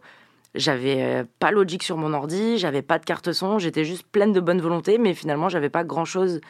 J'avais 0.55 1.01
euh, 1.01 1.24
pas 1.39 1.50
Logic 1.50 1.82
sur 1.82 1.98
mon 1.98 2.13
ordi, 2.13 2.60
j'avais 2.60 2.84
pas 2.84 3.00
de 3.00 3.05
carte 3.05 3.32
son, 3.32 3.58
j'étais 3.58 3.84
juste 3.84 4.05
pleine 4.05 4.34
de 4.34 4.39
bonne 4.39 4.62
volonté, 4.62 5.00
mais 5.00 5.15
finalement, 5.15 5.50
j'avais 5.50 5.72
pas 5.72 5.84
grand 5.84 6.05
chose 6.05 6.41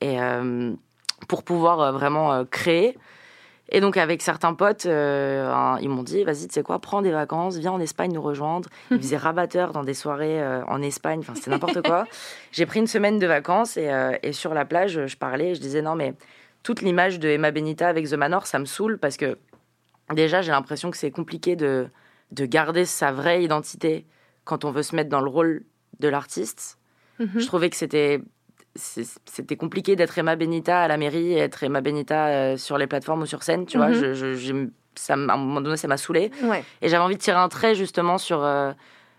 et, 0.00 0.20
euh, 0.20 0.72
pour 1.26 1.42
pouvoir 1.42 1.80
euh, 1.80 1.92
vraiment 1.92 2.32
euh, 2.32 2.44
créer. 2.44 2.96
Et 3.70 3.80
donc, 3.80 3.96
avec 3.96 4.20
certains 4.20 4.54
potes, 4.54 4.86
euh, 4.86 5.76
ils 5.80 5.88
m'ont 5.88 6.02
dit 6.02 6.22
vas-y, 6.22 6.46
tu 6.46 6.54
sais 6.54 6.62
quoi, 6.62 6.78
prends 6.78 7.02
des 7.02 7.10
vacances, 7.10 7.56
viens 7.56 7.72
en 7.72 7.80
Espagne 7.80 8.12
nous 8.12 8.22
rejoindre. 8.22 8.68
Ils 8.90 8.98
faisaient 8.98 9.16
rabatteur 9.28 9.72
dans 9.72 9.82
des 9.84 9.94
soirées 9.94 10.42
euh, 10.42 10.62
en 10.66 10.82
Espagne, 10.82 11.20
enfin, 11.20 11.34
c'était 11.34 11.50
n'importe 11.50 11.80
quoi. 11.82 12.06
J'ai 12.52 12.66
pris 12.66 12.80
une 12.80 12.86
semaine 12.86 13.18
de 13.18 13.26
vacances 13.26 13.76
et, 13.76 13.90
euh, 13.90 14.16
et 14.22 14.32
sur 14.32 14.52
la 14.52 14.64
plage, 14.64 15.06
je 15.06 15.16
parlais, 15.16 15.54
je 15.54 15.60
disais 15.60 15.80
non, 15.80 15.94
mais 15.94 16.14
toute 16.62 16.82
l'image 16.82 17.18
de 17.18 17.28
Emma 17.28 17.50
Benita 17.50 17.88
avec 17.88 18.08
The 18.08 18.14
Manor, 18.14 18.46
ça 18.46 18.58
me 18.58 18.66
saoule 18.66 18.98
parce 18.98 19.16
que 19.16 19.38
déjà, 20.12 20.42
j'ai 20.42 20.52
l'impression 20.52 20.90
que 20.90 20.96
c'est 20.96 21.10
compliqué 21.10 21.56
de, 21.56 21.88
de 22.32 22.46
garder 22.46 22.84
sa 22.84 23.12
vraie 23.12 23.42
identité 23.42 24.06
quand 24.44 24.64
on 24.64 24.70
veut 24.70 24.82
se 24.82 24.94
mettre 24.94 25.08
dans 25.08 25.20
le 25.20 25.30
rôle 25.30 25.64
de 26.00 26.08
l'artiste. 26.08 26.78
Mhm. 27.18 27.30
Je 27.36 27.46
trouvais 27.46 27.70
que 27.70 27.76
c'était 27.76 28.20
c'était 28.76 29.56
compliqué 29.56 29.96
d'être 29.96 30.16
Emma 30.18 30.36
Benita 30.36 30.80
à 30.82 30.88
la 30.88 30.96
mairie 30.96 31.32
et 31.32 31.38
être 31.38 31.62
Emma 31.62 31.80
Benita 31.80 32.26
euh, 32.26 32.56
sur 32.56 32.76
les 32.78 32.86
plateformes 32.86 33.22
ou 33.22 33.26
sur 33.26 33.42
scène, 33.42 33.66
tu 33.66 33.76
vois. 33.78 33.88
Mhm. 33.88 33.94
Je, 33.94 34.14
je- 34.14 34.34
j'ai- 34.34 34.68
ça, 34.96 35.14
m- 35.14 35.28
à 35.30 35.34
un 35.34 35.36
moment 35.36 35.60
donné, 35.60 35.76
ça 35.76 35.88
m'a 35.88 35.96
saoulé. 35.96 36.30
Ouais. 36.42 36.64
Et 36.82 36.88
j'avais 36.88 37.02
envie 37.02 37.16
de 37.16 37.20
tirer 37.20 37.38
un 37.38 37.48
trait 37.48 37.74
justement 37.74 38.18
sur. 38.18 38.42
euh, 38.42 38.72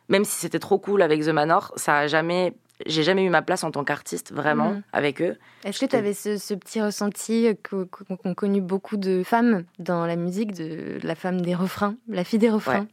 même 0.08 0.24
si 0.24 0.38
c'était 0.38 0.60
trop 0.60 0.78
cool 0.78 1.02
avec 1.02 1.22
The 1.24 1.30
Manor, 1.30 1.72
ça 1.78 1.98
a 2.00 2.08
jamais. 2.08 2.54
J'ai 2.86 3.04
jamais 3.04 3.24
eu 3.24 3.30
ma 3.30 3.42
place 3.42 3.64
en 3.64 3.72
tant 3.72 3.86
qu'artiste 3.86 4.34
vraiment 4.34 4.72
Mhm. 4.72 4.84
avec 4.92 5.22
eux. 5.22 5.38
Est-ce 5.64 5.80
que 5.80 5.86
tu 5.90 5.96
avais 5.96 6.14
ce, 6.14 6.38
ce 6.38 6.54
petit 6.54 6.82
ressenti 6.82 7.48
que- 7.64 7.86
qu'ont 7.86 8.34
connu 8.36 8.60
beaucoup 8.60 8.98
de 8.98 9.24
femmes 9.24 9.64
dans 9.80 10.06
la 10.06 10.18
musique, 10.18 10.52
de 10.54 11.00
la 11.02 11.16
femme 11.16 11.40
des 11.40 11.56
refrains, 11.56 11.96
la 12.10 12.26
fille 12.26 12.38
des 12.40 12.50
refrains? 12.50 12.86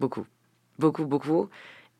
Beaucoup, 0.00 0.24
beaucoup, 0.78 1.04
beaucoup. 1.06 1.48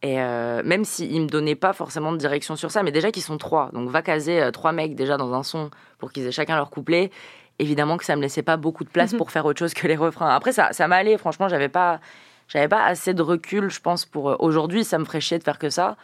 Et 0.02 0.20
euh, 0.20 0.62
même 0.64 0.84
s'ils 0.84 1.20
me 1.22 1.26
donnaient 1.26 1.56
pas 1.56 1.72
forcément 1.72 2.12
de 2.12 2.16
direction 2.18 2.54
sur 2.54 2.70
ça, 2.70 2.82
mais 2.84 2.92
déjà 2.92 3.10
qu'ils 3.10 3.22
sont 3.24 3.36
trois, 3.38 3.70
donc 3.72 3.88
va 3.90 4.00
caser 4.00 4.40
euh, 4.40 4.50
trois 4.52 4.70
mecs 4.72 4.94
déjà 4.94 5.16
dans 5.16 5.32
un 5.34 5.42
son 5.42 5.70
pour 5.98 6.12
qu'ils 6.12 6.24
aient 6.26 6.30
chacun 6.32 6.54
leur 6.56 6.70
couplet. 6.70 7.10
Évidemment 7.58 7.96
que 7.96 8.04
ça 8.04 8.14
me 8.14 8.22
laissait 8.22 8.42
pas 8.44 8.56
beaucoup 8.56 8.84
de 8.84 8.88
place 8.90 9.12
Mhm. 9.12 9.18
pour 9.18 9.32
faire 9.32 9.44
autre 9.44 9.58
chose 9.58 9.74
que 9.74 9.88
les 9.88 9.96
refrains. 9.96 10.28
Après 10.32 10.52
ça, 10.52 10.72
ça 10.72 10.86
m'allait. 10.86 11.18
Franchement, 11.18 11.48
j'avais 11.48 11.68
pas, 11.68 11.98
j'avais 12.46 12.68
pas 12.68 12.84
assez 12.84 13.12
de 13.12 13.22
recul, 13.22 13.70
je 13.70 13.80
pense 13.80 14.04
pour 14.04 14.30
euh, 14.30 14.36
aujourd'hui. 14.38 14.84
Ça 14.84 14.98
me 14.98 15.04
ferait 15.04 15.20
chier 15.20 15.38
de 15.40 15.42
faire 15.42 15.58
que 15.58 15.68
ça, 15.68 15.96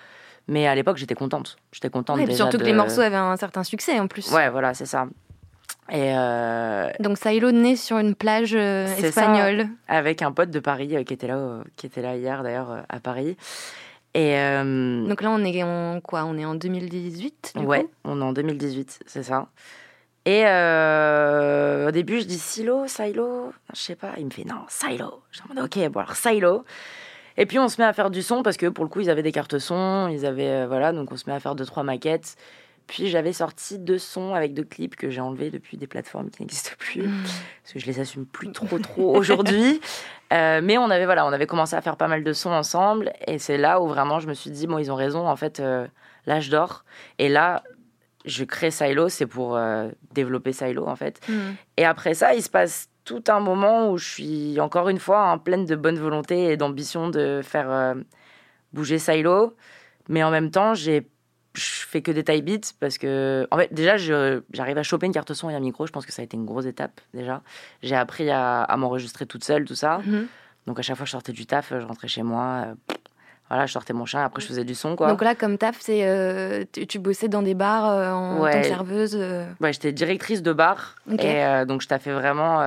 mais 0.49 0.67
à 0.67 0.75
l'époque 0.75 0.97
j'étais 0.97 1.15
contente. 1.15 1.57
J'étais 1.71 1.91
contente. 1.91 2.19
Ouais, 2.19 2.25
déjà 2.25 2.37
surtout 2.39 2.59
que 2.59 2.65
les 2.65 2.73
morceaux 2.73 3.01
avaient 3.03 3.15
un 3.15 3.37
certain 3.37 3.63
succès 3.63 4.01
en 4.01 4.09
plus. 4.09 4.33
Ouais, 4.33 4.51
voilà, 4.51 4.75
c'est 4.75 4.87
ça. 4.87 5.07
Et 5.91 6.13
euh, 6.17 6.89
Donc 6.99 7.19
Silo 7.19 7.53
né 7.53 7.77
sur 7.77 7.99
une 7.99 8.15
plage 8.17 8.51
ça. 8.53 8.99
espagnole. 9.07 9.69
avec 9.87 10.23
un 10.23 10.33
pote 10.33 10.51
de 10.51 10.59
Paris 10.59 10.97
euh, 10.97 11.05
qui 11.05 11.13
était 11.13 11.27
là, 11.29 11.37
euh, 11.37 11.63
qui 11.77 11.87
était 11.87 12.01
là 12.03 12.17
hier 12.17 12.43
d'ailleurs 12.43 12.83
à 12.89 12.99
Paris. 13.01 13.37
Et 14.15 14.39
euh, 14.39 15.07
Donc 15.09 15.23
là 15.23 15.31
on 15.31 15.45
est 15.45 15.63
en 15.63 16.01
quoi? 16.01 16.25
On 16.25 16.39
est 16.39 16.45
en 16.45 16.55
2018 16.55 17.55
du 17.57 17.65
ouais, 17.67 17.83
coup? 17.85 17.91
on 18.05 18.21
est 18.21 18.25
en 18.25 18.33
2018, 18.33 19.01
c'est 19.07 19.23
ça. 19.25 19.49
Et 20.27 20.47
euh, 20.47 21.89
au 21.89 21.91
début, 21.91 22.21
je 22.21 22.25
dis 22.25 22.39
silo, 22.39 22.87
silo, 22.87 23.53
je 23.75 23.79
sais 23.79 23.97
pas. 23.97 24.13
Il 24.17 24.25
me 24.27 24.31
fait 24.31 24.45
non, 24.45 24.63
silo. 24.69 25.23
Je 25.31 25.41
dis 25.43 25.61
ok, 25.61 25.91
bon 25.91 26.01
alors 26.01 26.17
silo. 26.17 26.65
Et 27.37 27.47
puis 27.47 27.59
on 27.59 27.69
se 27.69 27.81
met 27.81 27.87
à 27.87 27.93
faire 27.93 28.11
du 28.11 28.23
son 28.23 28.43
parce 28.43 28.57
que 28.57 28.67
pour 28.67 28.85
le 28.85 28.89
coup, 28.89 29.01
ils 29.01 29.11
avaient 29.11 29.23
des 29.23 29.33
cartes 29.33 29.59
son, 29.59 30.09
ils 30.09 30.25
avaient 30.25 30.63
euh, 30.63 30.67
voilà, 30.67 30.93
donc 30.93 31.11
on 31.13 31.17
se 31.17 31.29
met 31.29 31.35
à 31.35 31.41
faire 31.41 31.55
deux 31.57 31.67
trois 31.67 31.83
maquettes. 31.83 32.37
Puis 32.87 33.09
j'avais 33.09 33.33
sorti 33.33 33.79
deux 33.79 33.99
sons 33.99 34.35
avec 34.35 34.53
deux 34.53 34.65
clips 34.65 34.95
que 34.97 35.09
j'ai 35.09 35.21
enlevés 35.21 35.51
depuis 35.51 35.77
des 35.77 35.87
plateformes 35.87 36.29
qui 36.31 36.43
n'existent 36.43 36.73
plus 36.79 37.09
parce 37.63 37.73
que 37.73 37.79
je 37.79 37.87
les 37.87 38.01
assume 38.01 38.27
plus 38.27 38.53
trop 38.53 38.79
trop 38.79 39.17
aujourd'hui. 39.17 39.81
Euh, 40.33 40.61
mais 40.65 40.79
on 40.79 40.91
avait 40.91 41.05
voilà, 41.05 41.27
on 41.27 41.33
avait 41.33 41.47
commencé 41.47 41.77
à 41.77 41.83
faire 41.83 41.97
pas 41.97 42.09
mal 42.09 42.25
de 42.25 42.33
sons 42.33 42.51
ensemble 42.51 43.13
et 43.27 43.39
c'est 43.39 43.59
là 43.59 43.81
où 43.81 43.87
vraiment 43.87 44.21
je 44.21 44.27
me 44.27 44.33
suis 44.33 44.51
dit 44.51 44.67
bon 44.67 44.79
ils 44.79 44.91
ont 44.91 44.97
raison 44.97 45.29
en 45.29 45.37
fait 45.37 45.61
euh, 45.61 45.87
là 46.27 46.41
je 46.41 46.51
dors 46.51 46.85
et 47.19 47.29
là 47.29 47.63
je 48.25 48.43
crée 48.43 48.71
Silo 48.71 49.11
c'est 49.11 49.27
pour 49.27 49.55
euh, 49.55 49.91
développer 50.13 50.53
Silo 50.53 50.89
en 50.89 50.97
fait. 50.97 51.21
Mhm. 51.29 51.57
Et 51.77 51.85
après 51.85 52.15
ça 52.15 52.35
il 52.35 52.43
se 52.43 52.49
passe 52.49 52.89
tout 53.05 53.23
un 53.29 53.39
moment 53.39 53.91
où 53.91 53.99
je 53.99 54.09
suis 54.09 54.61
encore 54.61 54.89
une 54.89 54.99
fois 54.99 55.29
hein, 55.29 55.39
pleine 55.39 55.67
de 55.67 55.77
bonne 55.77 55.99
volonté 55.99 56.51
et 56.51 56.57
d'ambition 56.57 57.11
de 57.11 57.43
faire 57.45 57.95
bouger 58.73 58.99
Silo, 58.99 59.55
mais 60.09 60.25
en 60.25 60.31
même 60.31 60.51
temps 60.51 60.73
j'ai 60.75 61.07
je 61.55 61.63
fais 61.87 62.03
que 62.03 62.11
des 62.11 62.25
taille 62.25 62.43
beats 62.43 62.73
parce 62.81 62.99
que 62.99 63.47
en 63.51 63.57
fait 63.59 63.73
déjà 63.73 63.97
j'arrive 63.97 64.77
à 64.79 64.83
choper 64.83 65.07
une 65.07 65.13
carte 65.13 65.33
son 65.35 65.51
et 65.51 65.55
un 65.55 65.61
micro 65.61 65.87
je 65.87 65.93
pense 65.93 66.05
que 66.05 66.13
ça 66.13 66.23
a 66.23 66.25
été 66.25 66.37
une 66.37 66.45
grosse 66.45 66.67
étape 66.67 67.01
déjà 67.15 67.43
j'ai 67.83 67.95
appris 67.95 68.29
à, 68.31 68.63
à 68.63 68.77
m'enregistrer 68.77 69.25
toute 69.27 69.45
seule 69.45 69.65
tout 69.65 69.75
ça 69.77 69.99
Mhm. 70.05 70.27
donc 70.67 70.79
à 70.79 70.83
chaque 70.83 70.97
fois 70.97 71.05
que 71.05 71.09
je 71.09 71.13
sortais 71.13 71.33
du 71.33 71.47
taf 71.47 71.73
je 71.79 71.85
rentrais 71.87 72.09
chez 72.09 72.23
moi 72.25 72.65
euh, 72.67 72.95
voilà 73.49 73.67
je 73.67 73.73
sortais 73.73 73.93
mon 73.93 74.05
chat 74.05 74.25
après 74.25 74.43
je 74.43 74.49
faisais 74.49 74.65
du 74.65 74.75
son 74.75 74.97
quoi 74.97 75.09
Donc 75.09 75.23
là 75.23 75.35
comme 75.37 75.57
taf 75.59 75.77
c'est 75.81 76.01
euh, 76.09 76.65
tu, 76.73 76.87
tu 76.89 76.99
bossais 76.99 77.29
dans 77.29 77.43
des 77.43 77.55
bars 77.55 77.89
euh, 77.89 78.11
en 78.11 78.41
Ouais. 78.41 78.51
tant 78.53 78.61
que 78.63 78.67
serveuse. 78.67 79.15
ouais 79.61 79.73
j'étais 79.73 79.93
directrice 79.93 80.43
de 80.43 80.53
bar 80.53 80.97
et 81.09 81.65
donc 81.67 81.83
je 81.83 81.87
taffais 81.89 82.13
vraiment 82.13 82.61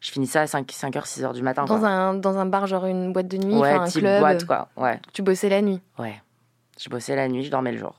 je 0.00 0.10
finissais 0.10 0.40
à 0.40 0.46
5, 0.48 0.66
5h 0.68 1.04
6h 1.06 1.32
du 1.32 1.42
matin 1.42 1.64
Dans 1.64 1.78
quoi. 1.78 1.88
un, 1.88 2.14
dans 2.14 2.36
un 2.36 2.44
bar, 2.44 2.66
genre 2.66 2.86
une 2.86 3.12
boîte 3.12 3.28
de 3.28 3.36
nuit, 3.36 3.54
ouais 3.54 3.72
enfin 3.72 3.82
un 3.82 3.86
type 3.86 4.00
club. 4.00 4.18
boîte 4.18 4.44
quoi 4.44 4.68
ouais 4.76 4.98
Tu 5.12 5.22
bossais 5.22 5.48
la 5.48 5.62
nuit. 5.62 5.80
Ouais. 5.96 6.20
Je 6.80 6.90
bossais 6.90 7.14
la 7.14 7.28
nuit, 7.28 7.44
je 7.44 7.50
dormais 7.52 7.70
le 7.70 7.78
jour. 7.78 7.94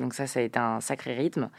Donc 0.00 0.14
ça, 0.14 0.26
ça 0.26 0.40
a 0.40 0.42
été 0.42 0.58
un 0.58 0.80
sacré 0.80 1.14
rythme. 1.14 1.50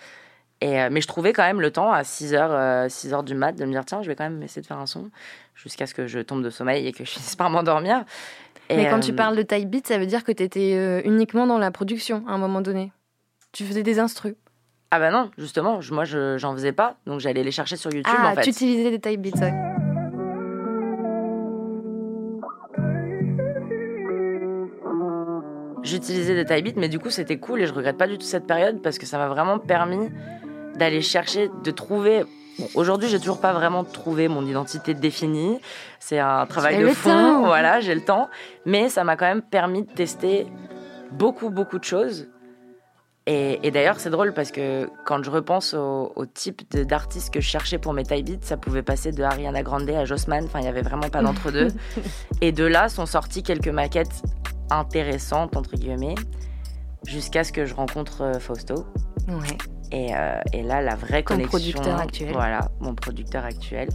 Et, 0.59 0.79
euh, 0.81 0.89
mais 0.91 1.01
je 1.01 1.07
trouvais 1.07 1.33
quand 1.33 1.43
même 1.43 1.61
le 1.61 1.71
temps 1.71 1.91
à 1.91 2.01
6h, 2.03 2.89
6 2.89 3.13
heures 3.13 3.23
du 3.23 3.33
mat 3.35 3.53
de 3.53 3.65
me 3.65 3.71
dire 3.71 3.85
tiens, 3.85 4.01
je 4.01 4.07
vais 4.07 4.15
quand 4.15 4.23
même 4.29 4.43
essayer 4.43 4.61
de 4.61 4.67
faire 4.67 4.77
un 4.77 4.85
son 4.85 5.09
jusqu'à 5.55 5.87
ce 5.87 5.93
que 5.93 6.05
je 6.07 6.19
tombe 6.19 6.43
de 6.43 6.49
sommeil 6.49 6.85
et 6.87 6.91
que 6.91 7.03
je 7.05 7.09
finisse 7.11 7.35
par 7.35 7.49
m'endormir. 7.49 8.03
Et, 8.69 8.77
Mais 8.77 8.89
quand 8.89 8.99
tu 8.99 9.11
euh, 9.11 9.15
parles 9.15 9.35
de 9.35 9.41
type 9.41 9.69
beat, 9.69 9.87
ça 9.87 9.97
veut 9.97 10.05
dire 10.05 10.23
que 10.23 10.31
tu 10.31 10.43
étais 10.43 11.01
uniquement 11.05 11.47
dans 11.47 11.57
la 11.57 11.71
production 11.71 12.23
à 12.27 12.31
un 12.33 12.37
moment 12.37 12.61
donné. 12.61 12.91
Tu 13.51 13.63
faisais 13.65 13.83
des 13.83 13.99
instrus. 13.99 14.35
Ah 14.91 14.99
bah 14.99 15.09
non, 15.11 15.31
justement, 15.37 15.81
je- 15.81 15.93
moi 15.93 16.03
je- 16.05 16.37
j'en 16.37 16.53
faisais 16.53 16.73
pas, 16.73 16.97
donc 17.05 17.21
j'allais 17.21 17.43
les 17.43 17.51
chercher 17.51 17.75
sur 17.77 17.93
YouTube 17.93 18.13
ah, 18.17 18.31
en 18.31 18.35
fait. 18.35 18.43
tu 18.43 18.49
utilisais 18.49 18.91
des 18.91 18.99
type 18.99 19.21
beats, 19.21 19.39
ouais. 19.39 19.70
J'utilisais 25.91 26.45
des 26.45 26.61
beats, 26.61 26.79
mais 26.79 26.87
du 26.87 26.99
coup 26.99 27.09
c'était 27.09 27.37
cool 27.37 27.61
et 27.61 27.67
je 27.67 27.73
regrette 27.73 27.97
pas 27.97 28.07
du 28.07 28.17
tout 28.17 28.25
cette 28.25 28.47
période 28.47 28.81
parce 28.81 28.97
que 28.97 29.05
ça 29.05 29.17
m'a 29.17 29.27
vraiment 29.27 29.59
permis 29.59 30.09
d'aller 30.77 31.01
chercher, 31.01 31.49
de 31.65 31.71
trouver. 31.71 32.23
Bon, 32.57 32.67
Aujourd'hui, 32.75 33.09
j'ai 33.09 33.19
toujours 33.19 33.41
pas 33.41 33.51
vraiment 33.51 33.83
trouvé 33.83 34.29
mon 34.29 34.45
identité 34.45 34.93
définie. 34.93 35.59
C'est 35.99 36.19
un 36.19 36.45
travail 36.45 36.79
de 36.79 36.87
fond, 36.87 37.09
temps. 37.09 37.45
voilà, 37.45 37.81
j'ai 37.81 37.93
le 37.93 38.01
temps. 38.01 38.29
Mais 38.65 38.87
ça 38.87 39.03
m'a 39.03 39.17
quand 39.17 39.25
même 39.25 39.41
permis 39.41 39.83
de 39.83 39.91
tester 39.91 40.47
beaucoup, 41.11 41.49
beaucoup 41.49 41.77
de 41.77 41.83
choses. 41.83 42.29
Et, 43.27 43.59
et 43.67 43.71
d'ailleurs, 43.71 43.99
c'est 43.99 44.09
drôle 44.09 44.33
parce 44.33 44.51
que 44.51 44.89
quand 45.05 45.21
je 45.23 45.29
repense 45.29 45.73
au, 45.73 46.13
au 46.15 46.25
type 46.25 46.73
d'artiste 46.73 47.33
que 47.33 47.41
je 47.41 47.47
cherchais 47.47 47.77
pour 47.77 47.91
mes 47.91 48.03
type 48.03 48.25
beats, 48.25 48.45
ça 48.45 48.55
pouvait 48.55 48.81
passer 48.81 49.11
de 49.11 49.23
Ariana 49.23 49.61
Grande 49.61 49.89
à 49.89 50.05
Jossman. 50.05 50.45
Enfin, 50.45 50.59
il 50.59 50.65
y 50.65 50.69
avait 50.69 50.83
vraiment 50.83 51.09
pas 51.09 51.21
d'entre-deux. 51.21 51.67
et 52.41 52.53
de 52.53 52.63
là 52.63 52.87
sont 52.87 53.05
sorties 53.05 53.43
quelques 53.43 53.67
maquettes 53.67 54.23
intéressantes, 54.69 55.55
entre 55.57 55.75
guillemets, 55.75 56.15
jusqu'à 57.05 57.43
ce 57.43 57.51
que 57.51 57.65
je 57.65 57.73
rencontre 57.73 58.21
euh, 58.23 58.39
Fausto. 58.39 58.85
Ouais. 59.27 59.57
Et, 59.91 60.15
euh, 60.15 60.39
et 60.53 60.63
là, 60.63 60.81
la 60.81 60.95
vraie 60.95 61.23
Ton 61.23 61.33
connexion. 61.35 61.49
producteur 61.59 61.99
actuel. 61.99 62.31
Voilà, 62.33 62.69
mon 62.79 62.95
producteur 62.95 63.43
actuel. 63.45 63.89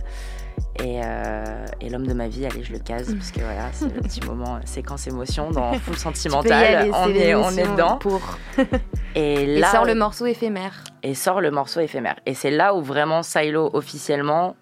Et, 0.83 1.01
euh, 1.05 1.65
et 1.81 1.89
l'homme 1.89 2.07
de 2.07 2.13
ma 2.13 2.29
vie, 2.29 2.45
allez, 2.45 2.63
je 2.63 2.73
le 2.73 2.79
case, 2.79 3.15
parce 3.15 3.31
que 3.31 3.41
voilà, 3.41 3.69
c'est 3.73 3.87
le 3.95 4.01
petit 4.03 4.21
moment 4.27 4.59
séquence 4.67 5.07
émotion 5.07 5.51
dans 5.51 5.73
Full 5.79 5.97
Sentimental. 5.97 6.53
aller, 6.53 6.91
on, 6.93 7.09
est, 7.15 7.35
on 7.35 7.51
est 7.51 7.67
dedans. 7.67 7.97
Pour... 7.99 8.21
Et 9.15 9.43
Et 9.45 9.59
là, 9.59 9.71
sort 9.73 9.87
le 9.87 9.95
morceau 9.95 10.27
éphémère. 10.27 10.85
et 11.03 11.15
sort 11.15 11.41
le 11.41 11.51
morceau 11.51 11.81
éphémère. 11.81 12.17
Et 12.27 12.35
c'est 12.35 12.51
là 12.51 12.75
où 12.75 12.83
vraiment 12.83 13.23
Silo 13.23 13.71
officiellement 13.73 14.55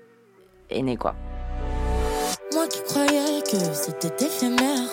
est 0.71 0.83
né, 0.83 0.97
quoi. 0.97 1.17
Moi 2.53 2.69
qui 2.69 2.81
croyais 2.85 3.43
que 3.43 3.57
c'était 3.57 4.25
éphémère. 4.25 4.89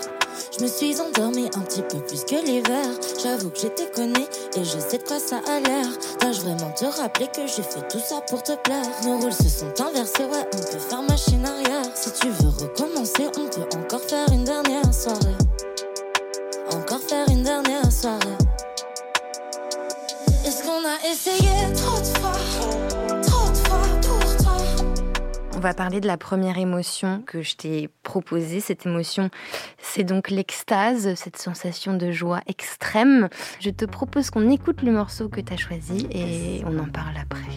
Je 0.61 0.67
me 0.67 0.71
suis 0.71 1.01
endormie 1.01 1.49
un 1.55 1.61
petit 1.61 1.81
peu 1.81 1.97
plus 2.01 2.23
que 2.23 2.35
l'hiver. 2.45 2.85
J'avoue 3.23 3.49
que 3.49 3.61
j'étais 3.61 3.89
connue 3.89 4.27
et 4.55 4.63
je 4.63 4.77
sais 4.77 4.99
de 4.99 5.03
quoi 5.03 5.17
ça 5.17 5.37
a 5.47 5.59
l'air. 5.59 5.87
Dois-je 6.19 6.41
vraiment 6.41 6.69
te 6.73 6.85
rappeler 6.85 7.25
que 7.35 7.47
j'ai 7.47 7.63
fait 7.63 7.81
tout 7.89 7.97
ça 7.97 8.21
pour 8.29 8.43
te 8.43 8.51
plaire? 8.57 8.85
Nos 9.03 9.17
rôles 9.17 9.33
se 9.33 9.49
sont 9.49 9.73
inversés, 9.81 10.25
ouais, 10.25 10.47
on 10.53 10.57
peut 10.57 10.77
faire 10.77 11.01
machine 11.01 11.43
arrière. 11.43 11.89
Si 11.95 12.11
tu 12.11 12.29
veux 12.29 12.49
recommencer, 12.49 13.31
on 13.39 13.47
peut 13.47 13.75
encore 13.75 14.07
faire 14.07 14.31
une 14.31 14.43
dernière 14.43 14.93
soirée. 14.93 15.35
Encore 16.71 17.01
faire 17.09 17.27
une 17.29 17.41
dernière 17.41 17.91
soirée. 17.91 18.37
Est-ce 20.45 20.61
qu'on 20.61 20.85
a 20.85 21.11
essayé 21.11 21.73
trop 21.73 21.99
de 21.99 22.19
fois? 22.19 22.90
Va 25.61 25.73
parler 25.73 26.01
de 26.01 26.07
la 26.07 26.17
première 26.17 26.57
émotion 26.57 27.23
que 27.25 27.41
je 27.41 27.55
t'ai 27.55 27.89
proposée. 28.03 28.59
Cette 28.59 28.85
émotion, 28.85 29.29
c'est 29.77 30.03
donc 30.03 30.29
l'extase, 30.29 31.13
cette 31.15 31.37
sensation 31.37 31.93
de 31.93 32.11
joie 32.11 32.41
extrême. 32.47 33.29
Je 33.59 33.69
te 33.69 33.85
propose 33.85 34.31
qu'on 34.31 34.49
écoute 34.49 34.81
le 34.81 34.91
morceau 34.91 35.29
que 35.29 35.39
tu 35.39 35.53
as 35.53 35.57
choisi 35.57 36.07
et 36.11 36.63
on 36.65 36.77
en 36.79 36.89
parle 36.89 37.15
après. 37.21 37.50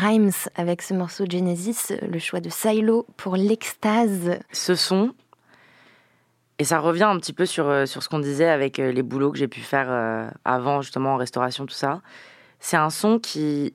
Grimes 0.00 0.30
avec 0.56 0.80
ce 0.80 0.94
morceau 0.94 1.26
Genesis, 1.28 1.92
le 2.00 2.18
choix 2.18 2.40
de 2.40 2.48
Silo 2.48 3.06
pour 3.18 3.36
l'extase. 3.36 4.38
ce 4.50 4.74
son, 4.74 5.12
et 6.58 6.64
ça 6.64 6.78
revient 6.78 7.04
un 7.04 7.18
petit 7.18 7.34
peu 7.34 7.44
sur, 7.44 7.68
euh, 7.68 7.84
sur 7.84 8.02
ce 8.02 8.08
qu'on 8.08 8.18
disait 8.18 8.48
avec 8.48 8.78
euh, 8.78 8.92
les 8.92 9.02
boulots 9.02 9.30
que 9.30 9.36
j'ai 9.36 9.46
pu 9.46 9.60
faire 9.60 9.88
euh, 9.90 10.26
avant, 10.46 10.80
justement, 10.80 11.14
en 11.14 11.16
restauration, 11.16 11.66
tout 11.66 11.74
ça. 11.74 12.00
C'est 12.60 12.78
un 12.78 12.88
son 12.88 13.18
qui. 13.18 13.74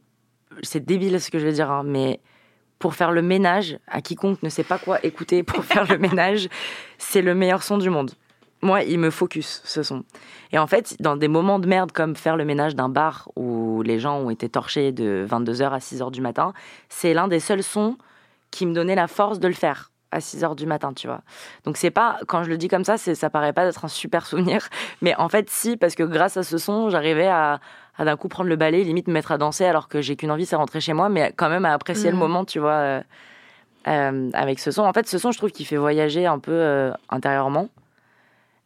C'est 0.63 0.83
débile 0.83 1.21
ce 1.21 1.29
que 1.29 1.37
je 1.37 1.45
veux 1.45 1.51
dire, 1.51 1.69
hein, 1.69 1.83
mais 1.85 2.19
pour 2.79 2.95
faire 2.95 3.11
le 3.11 3.21
ménage, 3.21 3.77
à 3.87 4.01
quiconque 4.01 4.41
ne 4.41 4.49
sait 4.49 4.63
pas 4.63 4.79
quoi 4.79 4.97
écouter 5.05 5.43
pour 5.43 5.63
faire 5.63 5.85
le 5.87 5.97
ménage, 5.99 6.49
c'est 6.97 7.21
le 7.21 7.35
meilleur 7.35 7.61
son 7.61 7.77
du 7.77 7.91
monde. 7.91 8.11
Moi, 8.65 8.81
il 8.83 8.97
me 8.97 9.11
focus, 9.11 9.61
ce 9.63 9.83
son. 9.83 10.03
Et 10.51 10.57
en 10.57 10.65
fait, 10.65 10.95
dans 10.99 11.15
des 11.15 11.27
moments 11.27 11.59
de 11.59 11.67
merde 11.67 11.91
comme 11.91 12.15
faire 12.15 12.35
le 12.35 12.45
ménage 12.45 12.75
d'un 12.75 12.89
bar 12.89 13.29
où 13.35 13.83
les 13.83 13.99
gens 13.99 14.17
ont 14.17 14.31
été 14.31 14.49
torchés 14.49 14.91
de 14.91 15.25
22h 15.29 15.69
à 15.69 15.77
6h 15.77 16.09
du 16.09 16.19
matin, 16.21 16.51
c'est 16.89 17.13
l'un 17.13 17.27
des 17.27 17.39
seuls 17.39 17.61
sons 17.61 17.95
qui 18.49 18.65
me 18.65 18.73
donnait 18.73 18.95
la 18.95 19.07
force 19.07 19.39
de 19.39 19.47
le 19.47 19.53
faire 19.53 19.91
à 20.11 20.17
6h 20.19 20.55
du 20.55 20.65
matin, 20.65 20.93
tu 20.93 21.05
vois. 21.05 21.21
Donc 21.65 21.77
c'est 21.77 21.91
pas, 21.91 22.17
quand 22.27 22.41
je 22.43 22.49
le 22.49 22.57
dis 22.57 22.67
comme 22.67 22.83
ça, 22.85 22.97
c'est, 22.97 23.13
ça 23.13 23.29
paraît 23.29 23.53
pas 23.53 23.65
d'être 23.65 23.85
un 23.85 23.89
super 23.89 24.25
souvenir, 24.31 24.67
mais 25.01 25.13
en 25.17 25.29
fait 25.29 25.47
si, 25.49 25.77
parce 25.77 25.93
que 25.93 26.03
grâce 26.03 26.35
à 26.37 26.41
ce 26.43 26.57
son, 26.57 26.89
j'arrivais 26.89 27.27
à, 27.27 27.59
à 27.97 28.05
d'un 28.05 28.15
coup 28.17 28.29
prendre 28.29 28.49
le 28.49 28.55
balai, 28.55 28.83
limite 28.83 29.07
me 29.07 29.13
mettre 29.13 29.31
à 29.31 29.37
danser 29.37 29.65
alors 29.65 29.87
que 29.89 30.01
j'ai 30.01 30.15
qu'une 30.15 30.31
envie, 30.31 30.45
c'est 30.47 30.55
rentrer 30.55 30.79
chez 30.81 30.93
moi, 30.93 31.09
mais 31.09 31.33
quand 31.35 31.49
même 31.49 31.65
à 31.65 31.73
apprécier 31.73 32.09
le 32.09 32.15
Mhm. 32.15 32.19
moment, 32.19 32.45
tu 32.45 32.59
vois, 32.59 32.71
euh, 32.71 33.01
euh, 33.89 34.29
avec 34.33 34.59
ce 34.59 34.71
son. 34.71 34.83
En 34.83 34.93
fait, 34.93 35.07
ce 35.07 35.17
son, 35.19 35.31
je 35.31 35.37
trouve 35.37 35.51
qu'il 35.51 35.65
fait 35.67 35.77
voyager 35.77 36.25
un 36.25 36.39
peu 36.39 36.51
euh, 36.53 36.91
intérieurement. 37.09 37.67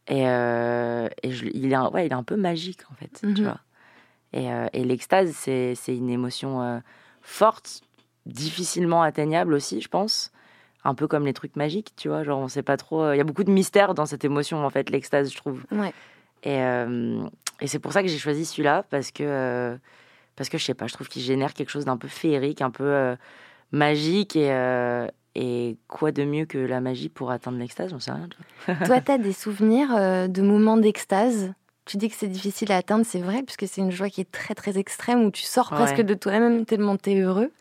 Et, 0.10 0.28
euh, 0.28 1.08
et 1.24 1.32
je- 1.32 1.46
il, 1.54 1.72
est, 1.72 1.76
un- 1.76 1.90
ouais, 1.90 2.08
il 2.08 2.12
est 2.12 2.16
un 2.16 2.24
peu 2.24 2.36
magique, 2.36 2.80
en 2.92 2.96
fait, 2.96 3.20
tu 3.22 3.28
Mhm. 3.28 3.44
vois. 3.44 3.60
Et, 4.34 4.52
euh, 4.52 4.68
et 4.74 4.84
l'extase, 4.84 5.32
c'est, 5.36 5.76
une 5.88 6.10
émotion 6.10 6.62
euh, 6.62 6.80
forte, 7.22 7.82
difficilement 8.26 9.02
atteignable 9.02 9.54
aussi, 9.54 9.82
je 9.82 9.88
pense. 9.88 10.32
Un 10.84 10.94
peu 10.96 11.08
comme 11.08 11.26
les 11.26 11.34
trucs 11.34 11.56
magiques, 11.56 11.94
tu 11.98 12.08
vois. 12.10 12.24
Genre, 12.24 12.40
on 12.40 12.48
sait 12.48 12.64
pas 12.64 12.78
trop. 12.78 13.12
Il 13.14 13.18
y 13.18 13.22
a 13.22 13.24
beaucoup 13.24 13.44
de 13.44 13.52
mystère 13.52 13.94
dans 13.94 14.06
cette 14.06 14.24
émotion, 14.26 14.64
en 14.66 14.70
fait, 14.70 14.90
l'extase, 14.90 15.32
je 15.32 15.38
trouve. 15.38 15.64
Ouais. 15.72 15.94
Et, 16.44 16.58
et 17.62 17.68
c'est 17.68 17.80
pour 17.80 17.92
ça 17.92 18.02
que 18.02 18.08
j'ai 18.08 18.18
choisi 18.18 18.46
celui-là, 18.46 18.84
parce 18.90 19.12
que, 19.12 19.78
parce 20.36 20.48
que 20.50 20.58
je 20.58 20.64
sais 20.64 20.74
pas, 20.74 20.88
je 20.88 20.94
trouve 20.94 21.10
qu'il 21.10 21.22
génère 21.22 21.54
quelque 21.54 21.70
chose 21.70 21.86
d'un 21.86 21.98
peu 21.98 22.08
féerique, 22.08 22.62
un 22.62 22.72
peu 22.72 23.16
magique. 23.72 24.36
Et, 24.36 24.50
et 25.36 25.78
quoi 25.88 26.12
de 26.12 26.24
mieux 26.24 26.46
que 26.46 26.58
la 26.58 26.82
magie 26.82 27.10
pour 27.10 27.32
atteindre 27.32 27.58
l'extase? 27.58 27.92
J'en 27.92 28.00
sais 28.00 28.12
rien. 28.12 28.30
Toi, 28.86 29.02
tu 29.02 29.12
as 29.12 29.18
des 29.18 29.34
souvenirs 29.34 29.96
euh, 29.96 30.28
de 30.28 30.42
moments 30.42 30.78
d'extase? 30.78 31.54
Tu 31.86 31.98
dis 31.98 32.10
que 32.10 32.16
c'est 32.16 32.28
difficile 32.28 32.72
à 32.72 32.78
atteindre, 32.78 33.06
c'est 33.06 33.22
vrai, 33.22 33.42
puisque 33.44 33.68
c'est 33.68 33.82
une 33.82 33.92
joie 33.92 34.10
qui 34.10 34.22
est 34.22 34.32
très 34.32 34.54
très 34.54 34.78
extrême, 34.78 35.24
où 35.24 35.32
tu 35.32 35.44
sors 35.44 35.72
Ouais. 35.72 35.78
presque 35.78 36.02
de 36.02 36.14
toi-même 36.14 36.66
tellement 36.66 36.98
tu 36.98 37.12
es 37.12 37.20
heureux. 37.20 37.52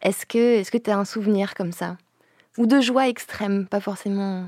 Est-ce 0.00 0.26
que 0.26 0.78
tu 0.78 0.90
as 0.90 0.98
un 0.98 1.04
souvenir 1.04 1.54
comme 1.54 1.72
ça? 1.72 1.96
Ou 2.58 2.66
de 2.66 2.80
joie 2.80 3.08
extrême, 3.08 3.66
pas 3.66 3.80
forcément 3.80 4.46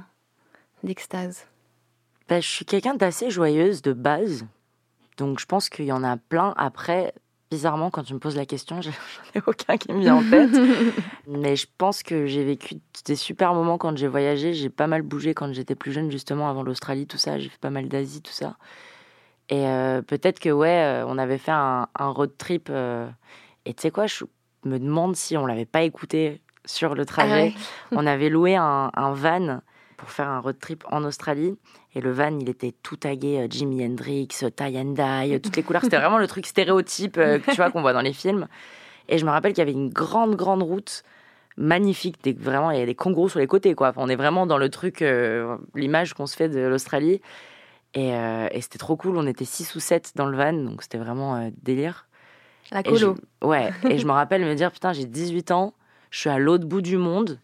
d'extase? 0.85 1.46
Bah, 2.29 2.40
je 2.40 2.49
suis 2.49 2.64
quelqu'un 2.64 2.94
d'assez 2.94 3.31
joyeuse 3.31 3.83
de 3.83 3.92
base. 3.92 4.46
Donc 5.16 5.40
je 5.40 5.46
pense 5.46 5.68
qu'il 5.68 5.87
y 5.87 5.92
en 5.92 6.05
a 6.05 6.16
plein. 6.16 6.55
Après, 6.57 7.14
bizarrement, 7.50 7.90
quand 7.90 8.02
tu 8.02 8.14
me 8.14 8.18
poses 8.18 8.37
la 8.37 8.46
question, 8.46 8.80
j'en 8.82 8.90
ai 9.35 9.42
aucun 9.46 9.76
qui 9.76 9.92
me 9.92 10.00
vient 10.00 10.16
en 10.16 10.30
tête. 10.30 10.50
Mais 11.26 11.56
je 11.56 11.66
pense 11.78 12.02
que 12.02 12.26
j'ai 12.26 12.44
vécu 12.44 12.76
des 13.04 13.16
super 13.16 13.54
moments 13.54 13.78
quand 13.78 13.96
j'ai 13.96 14.09
voyagé. 14.09 14.54
J'ai 14.54 14.68
pas 14.70 14.87
mal 14.87 15.02
bougé 15.02 15.35
quand 15.35 15.52
j'étais 15.52 15.74
plus 15.74 15.92
jeune, 15.92 16.11
justement, 16.11 16.48
avant 16.48 16.62
l'Australie, 16.62 17.06
tout 17.06 17.18
ça. 17.18 17.38
J'ai 17.38 17.48
fait 17.48 17.61
pas 17.61 17.70
mal 17.70 17.88
d'Asie, 17.88 18.22
tout 18.22 18.32
ça. 18.32 18.56
Et 19.48 19.66
euh, 19.66 20.02
peut-être 20.02 20.40
que, 20.40 20.50
ouais, 20.50 20.68
euh, 20.82 21.06
on 21.06 21.18
avait 21.18 21.38
fait 21.38 21.52
un, 21.52 21.87
un 21.98 22.09
road 22.09 22.32
trip. 22.37 22.68
euh, 22.70 23.09
et 23.64 23.74
tu 23.74 23.82
sais 23.82 23.90
quoi, 23.90 24.06
je 24.06 24.24
me 24.64 24.78
demande 24.78 25.14
si 25.16 25.37
on 25.37 25.46
l'avait 25.46 25.66
pas 25.66 25.82
écouté 25.82 26.40
sur 26.64 26.94
le 26.96 27.04
trajet. 27.06 27.32
ouais. 27.32 27.54
On 27.92 28.06
avait 28.06 28.28
loué 28.28 28.56
un, 28.56 28.90
un 28.92 29.12
van 29.12 29.61
pour 29.96 30.11
faire 30.11 30.28
un 30.28 30.40
road 30.40 30.56
trip 30.61 30.85
en 30.90 31.04
Australie. 31.04 31.56
Et 31.94 32.00
le 32.00 32.12
van, 32.12 32.37
il 32.38 32.48
était 32.48 32.72
tout 32.82 32.96
tagué 32.96 33.38
euh, 33.40 33.46
Jimi 33.50 33.85
Hendrix, 33.85 34.28
euh, 34.42 34.50
Tie 34.50 34.78
and 34.78 34.92
Die, 34.92 35.35
euh, 35.35 35.38
toutes 35.38 35.56
les 35.56 35.62
couleurs. 35.62 35.82
C'était 35.82 35.96
vraiment 35.96 36.18
le 36.18 36.26
truc 36.26 36.46
stéréotype 36.46 37.16
euh, 37.18 37.38
que 37.38 37.50
tu 37.50 37.56
vois 37.56 37.70
qu'on 37.70 37.80
voit 37.80 37.92
dans 37.92 38.00
les 38.02 38.12
films. 38.12 38.46
Et 39.09 39.18
je 39.18 39.24
me 39.24 39.30
rappelle 39.30 39.52
qu'il 39.52 39.59
y 39.61 39.62
avait 39.62 39.72
une 39.72 39.88
grande, 39.90 40.37
grande 40.37 40.62
route 40.62 41.02
magnifique. 41.56 42.22
Des, 42.22 42.32
vraiment, 42.32 42.70
il 42.70 42.78
y 42.78 42.82
a 42.82 42.87
des 42.87 42.94
kangourous 42.94 43.28
sur 43.30 43.38
les 43.38 43.46
côtés. 43.46 43.74
Quoi. 43.74 43.88
Enfin, 43.88 44.02
on 44.04 44.09
est 44.09 44.16
vraiment 44.16 44.46
dans 44.46 44.59
le 44.59 44.68
truc, 44.68 45.02
euh, 45.02 45.56
l'image 45.74 46.14
qu'on 46.14 46.26
se 46.26 46.37
fait 46.37 46.48
de 46.48 46.61
l'Australie. 46.61 47.20
Et, 47.94 48.14
euh, 48.14 48.48
et 48.50 48.61
c'était 48.61 48.78
trop 48.78 48.96
cool. 48.96 49.16
On 49.16 49.26
était 49.26 49.44
6 49.46 49.74
ou 49.74 49.80
7 49.80 50.12
dans 50.16 50.26
le 50.26 50.37
van, 50.37 50.52
donc 50.52 50.82
c'était 50.82 50.98
vraiment 50.98 51.50
délire. 51.62 52.09
La 52.72 52.80
Et 52.80 52.94
je- 52.96 53.06
colo. 53.06 53.16
ouais, 53.42 53.70
et 53.88 53.96
je 53.98 54.06
me 54.06 54.12
rappelle 54.12 54.44
me 54.44 54.54
dire, 54.54 54.72
putain, 54.72 54.92
j'ai 54.92 55.04
18 55.06 55.50
ans, 55.52 55.72
je 56.11 56.18
suis 56.18 56.28
à 56.30 56.38
l'autre 56.38 56.66
bout 56.66 56.82
du 56.82 56.96
monde, 56.96 57.38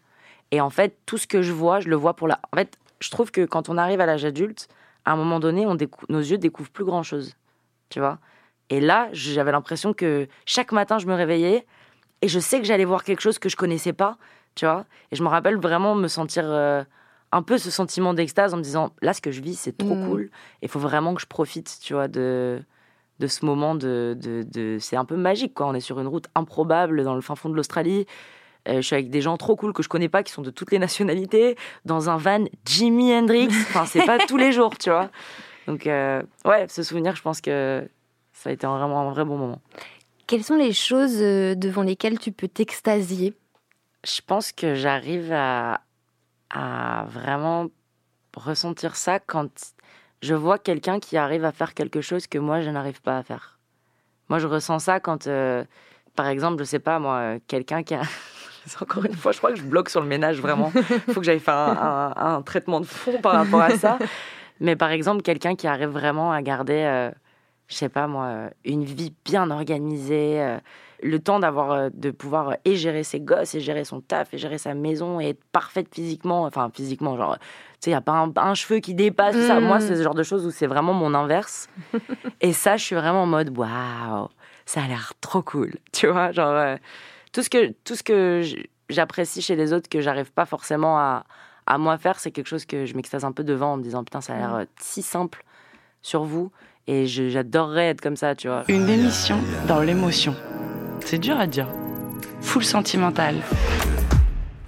et 0.53 0.61
en 0.61 0.69
fait, 0.69 0.95
tout 1.07 1.17
ce 1.17 1.25
que 1.27 1.41
je 1.41 1.51
vois, 1.51 1.79
je 1.79 1.89
le 1.89 1.95
vois 1.95 2.13
pour 2.15 2.27
la... 2.27 2.39
En 2.51 2.57
fait, 2.57 2.77
je 2.99 3.09
trouve 3.09 3.31
que 3.31 3.43
quand 3.45 3.69
on 3.69 3.77
arrive 3.77 3.99
à 4.01 4.05
l'âge 4.05 4.23
adulte, 4.23 4.67
à 5.05 5.11
un 5.13 5.15
moment 5.15 5.39
donné, 5.39 5.65
on 5.65 5.75
décou- 5.75 6.05
nos 6.09 6.19
yeux 6.19 6.37
découvrent 6.37 6.69
plus 6.69 6.85
grand-chose, 6.85 7.35
tu 7.89 7.99
vois. 7.99 8.19
Et 8.69 8.79
là, 8.79 9.09
j'avais 9.13 9.51
l'impression 9.51 9.93
que 9.93 10.27
chaque 10.45 10.71
matin, 10.71 10.99
je 10.99 11.07
me 11.07 11.15
réveillais, 11.15 11.65
et 12.21 12.27
je 12.27 12.39
sais 12.39 12.59
que 12.59 12.65
j'allais 12.65 12.85
voir 12.85 13.03
quelque 13.03 13.21
chose 13.21 13.39
que 13.39 13.49
je 13.49 13.55
connaissais 13.55 13.93
pas, 13.93 14.17
tu 14.55 14.65
vois. 14.65 14.85
Et 15.11 15.15
je 15.15 15.23
me 15.23 15.27
rappelle 15.29 15.57
vraiment 15.57 15.95
me 15.95 16.07
sentir... 16.07 16.43
euh, 16.45 16.83
un 17.35 17.41
peu 17.41 17.57
ce 17.57 17.71
sentiment 17.71 18.13
d'extase 18.13 18.53
en 18.53 18.57
me 18.57 18.61
disant, 18.61 18.91
là, 19.01 19.11
ce 19.11 19.19
que 19.21 19.31
je 19.31 19.41
vis, 19.41 19.55
c'est 19.55 19.75
trop 19.75 19.95
Mm. 19.95 20.05
cool, 20.05 20.29
il 20.61 20.69
faut 20.69 20.79
vraiment 20.79 21.15
que 21.15 21.21
je 21.21 21.25
profite, 21.25 21.79
tu 21.81 21.93
vois, 21.95 22.07
de 22.07 22.61
de 23.19 23.27
ce 23.27 23.45
moment 23.45 23.73
de, 23.75 24.15
de, 24.19 24.43
de- 24.43 24.77
c'est 24.79 24.95
un 24.97 25.05
peu 25.05 25.15
magique 25.15 25.53
quoi 25.53 25.67
on 25.67 25.73
est 25.75 25.79
sur 25.89 25.99
une 25.99 26.07
route 26.07 26.27
improbable 26.35 27.03
dans 27.03 27.13
le 27.15 27.21
fin 27.21 27.35
fond 27.35 27.47
de 27.49 27.55
l'Australie 27.55 28.05
je 28.67 28.81
suis 28.81 28.95
avec 28.95 29.09
des 29.09 29.21
gens 29.21 29.37
trop 29.37 29.55
cool 29.55 29.73
que 29.73 29.83
je 29.83 29.89
connais 29.89 30.09
pas 30.09 30.23
qui 30.23 30.31
sont 30.31 30.41
de 30.41 30.51
toutes 30.51 30.71
les 30.71 30.79
nationalités 30.79 31.57
dans 31.85 32.09
un 32.09 32.17
van 32.17 32.45
Jimi 32.65 33.13
Hendrix 33.13 33.47
enfin 33.47 33.85
c'est 33.85 34.05
pas 34.05 34.19
tous 34.19 34.37
les 34.37 34.51
jours 34.57 34.77
tu 34.77 34.89
vois 34.89 35.09
donc 35.67 35.87
euh, 35.87 36.21
ouais 36.45 36.67
ce 36.69 36.83
souvenir 36.83 37.15
je 37.15 37.21
pense 37.21 37.41
que 37.41 37.87
ça 38.31 38.49
a 38.49 38.53
été 38.53 38.65
vraiment 38.67 39.01
un 39.01 39.11
vrai 39.11 39.25
bon 39.25 39.37
moment 39.37 39.61
Quelles 40.27 40.43
sont 40.43 40.55
les 40.55 40.73
choses 40.73 41.21
euh, 41.21 41.55
devant 41.55 41.83
lesquelles 41.83 42.19
tu 42.19 42.31
peux 42.31 42.47
t'extasier? 42.47 43.33
Je 44.05 44.19
pense 44.25 44.51
que 44.51 44.75
j'arrive 44.75 45.31
à, 45.31 45.81
à 46.49 47.05
vraiment 47.09 47.67
ressentir 48.35 48.95
ça 48.95 49.19
quand 49.19 49.73
je 50.21 50.33
vois 50.33 50.57
quelqu'un 50.57 50.99
qui 50.99 51.17
arrive 51.17 51.45
à 51.45 51.51
faire 51.51 51.73
quelque 51.73 52.01
chose 52.01 52.27
que 52.27 52.37
moi 52.37 52.61
je 52.61 52.69
n'arrive 52.69 53.01
pas 53.01 53.17
à 53.17 53.23
faire. 53.23 53.59
Moi 54.29 54.39
je 54.39 54.47
ressens 54.47 54.79
ça 54.79 54.99
quand, 54.99 55.27
euh, 55.27 55.63
par 56.15 56.27
exemple, 56.27 56.59
je 56.59 56.63
sais 56.63 56.79
pas 56.79 56.99
moi, 56.99 57.15
euh, 57.17 57.39
quelqu'un 57.47 57.83
qui 57.83 57.93
a. 57.93 58.01
Encore 58.81 59.05
une 59.05 59.13
fois, 59.15 59.31
je 59.31 59.37
crois 59.39 59.51
que 59.51 59.57
je 59.57 59.63
bloque 59.63 59.89
sur 59.89 60.01
le 60.01 60.07
ménage 60.07 60.39
vraiment. 60.41 60.71
Il 61.07 61.13
faut 61.13 61.19
que 61.19 61.25
j'aille 61.25 61.39
faire 61.39 61.55
un, 61.57 62.13
un- 62.15 62.35
un 62.35 62.41
traitement 62.41 62.79
de 62.79 62.85
fond 62.85 63.19
par 63.21 63.33
rapport 63.33 63.61
à 63.61 63.71
ça. 63.77 63.97
Mais 64.59 64.75
par 64.75 64.91
exemple, 64.91 65.21
quelqu'un 65.21 65.55
qui 65.55 65.67
arrive 65.67 65.89
vraiment 65.89 66.31
à 66.31 66.41
garder, 66.41 66.83
euh, 66.85 67.11
je 67.67 67.75
sais 67.75 67.89
pas 67.89 68.07
moi, 68.07 68.25
euh, 68.25 68.49
une 68.65 68.83
vie 68.83 69.13
bien 69.25 69.49
organisée, 69.51 70.41
euh, 70.41 70.57
le 71.01 71.19
temps 71.19 71.39
d'avoir, 71.39 71.71
euh, 71.71 71.89
de 71.93 72.11
pouvoir 72.11 72.55
et 72.63 72.75
gérer 72.77 73.03
ses 73.03 73.19
gosses, 73.19 73.55
et 73.55 73.59
gérer 73.59 73.83
son 73.83 73.99
taf, 73.99 74.33
et 74.33 74.37
gérer 74.37 74.57
sa 74.57 74.73
maison, 74.73 75.19
et 75.19 75.29
être 75.29 75.43
parfaite 75.51 75.87
physiquement, 75.93 76.43
enfin 76.43 76.69
physiquement, 76.73 77.17
genre, 77.17 77.37
tu 77.39 77.45
sais, 77.81 77.89
il 77.89 77.93
n'y 77.93 77.97
a 77.97 78.01
pas 78.01 78.13
un, 78.13 78.31
un 78.37 78.53
cheveu 78.53 78.79
qui 78.79 78.93
dépasse, 78.93 79.35
tout 79.35 79.41
ça. 79.47 79.59
Moi, 79.59 79.79
c'est 79.81 79.95
ce 79.97 80.03
genre 80.03 80.15
de 80.15 80.23
choses 80.23 80.45
où 80.45 80.51
c'est 80.51 80.67
vraiment 80.67 80.93
mon 80.93 81.13
inverse. 81.13 81.67
et 82.39 82.53
ça, 82.53 82.77
je 82.77 82.83
suis 82.85 82.95
vraiment 82.95 83.23
en 83.23 83.27
mode, 83.27 83.57
waouh, 83.57 84.29
ça 84.65 84.83
a 84.83 84.87
l'air 84.87 85.11
trop 85.19 85.41
cool, 85.41 85.73
tu 85.91 86.07
vois, 86.07 86.31
genre, 86.31 86.47
euh, 86.51 86.77
tout 87.33 87.43
ce 87.43 87.49
que, 87.49 87.73
tout 87.83 87.95
ce 87.95 88.03
que 88.03 88.41
j- 88.43 88.69
j'apprécie 88.89 89.41
chez 89.41 89.55
les 89.57 89.73
autres 89.73 89.89
que 89.89 89.99
j'arrive 89.99 90.31
pas 90.31 90.45
forcément 90.45 90.97
à, 90.97 91.25
à 91.67 91.77
moi 91.77 91.97
faire, 91.97 92.19
c'est 92.19 92.31
quelque 92.31 92.47
chose 92.47 92.65
que 92.65 92.85
je 92.85 92.95
m'extase 92.95 93.25
un 93.25 93.31
peu 93.33 93.43
devant 93.43 93.73
en 93.73 93.77
me 93.77 93.83
disant, 93.83 94.03
putain, 94.05 94.21
ça 94.21 94.33
a 94.33 94.37
l'air 94.37 94.55
euh, 94.55 94.65
si 94.79 95.01
simple 95.01 95.43
sur 96.01 96.23
vous, 96.23 96.51
et 96.87 97.05
j'adorerais 97.07 97.87
être 97.89 98.01
comme 98.01 98.17
ça, 98.17 98.35
tu 98.35 98.47
vois. 98.47 98.63
Une 98.67 98.87
émission 98.89 99.39
dans 99.67 99.79
l'émotion. 99.81 100.35
C'est 101.05 101.17
dur 101.17 101.39
à 101.39 101.47
dire. 101.47 101.67
Full 102.41 102.63
sentimental. 102.65 103.35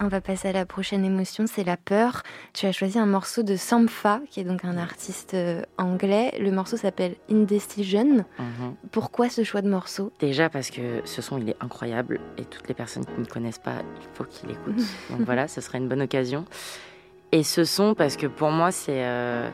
On 0.01 0.09
va 0.09 0.19
passer 0.19 0.49
à 0.49 0.51
la 0.51 0.65
prochaine 0.65 1.05
émotion, 1.05 1.45
c'est 1.47 1.63
la 1.63 1.77
peur. 1.77 2.23
Tu 2.53 2.65
as 2.65 2.73
choisi 2.73 2.99
un 2.99 3.05
morceau 3.05 3.43
de 3.43 3.55
Sampha, 3.55 4.19
qui 4.29 4.41
est 4.41 4.43
donc 4.43 4.65
un 4.65 4.77
artiste 4.77 5.35
euh, 5.35 5.61
anglais. 5.77 6.33
Le 6.37 6.51
morceau 6.51 6.75
s'appelle 6.75 7.15
Indecision. 7.31 8.25
Mhm. 8.37 8.75
Pourquoi 8.91 9.29
ce 9.29 9.45
choix 9.45 9.61
de 9.61 9.69
morceau? 9.69 10.11
Déjà 10.19 10.49
parce 10.49 10.69
que 10.69 11.01
ce 11.05 11.21
son 11.21 11.37
il 11.37 11.49
est 11.49 11.55
incroyable 11.61 12.19
et 12.37 12.43
toutes 12.43 12.67
les 12.67 12.73
personnes 12.73 13.05
qui 13.05 13.17
ne 13.17 13.25
connaissent 13.25 13.59
pas, 13.59 13.77
il 14.01 14.07
faut 14.13 14.25
qu'ils 14.25 14.49
l'écoutent. 14.49 14.83
Donc 15.09 15.21
voilà, 15.21 15.47
ce 15.47 15.61
serait 15.61 15.77
une 15.77 15.87
bonne 15.87 16.01
occasion. 16.01 16.43
Et 17.31 17.43
ce 17.43 17.63
son 17.63 17.95
parce 17.95 18.17
que 18.17 18.27
pour 18.27 18.51
moi 18.51 18.71
c'est 18.71 19.05
euh, 19.05 19.49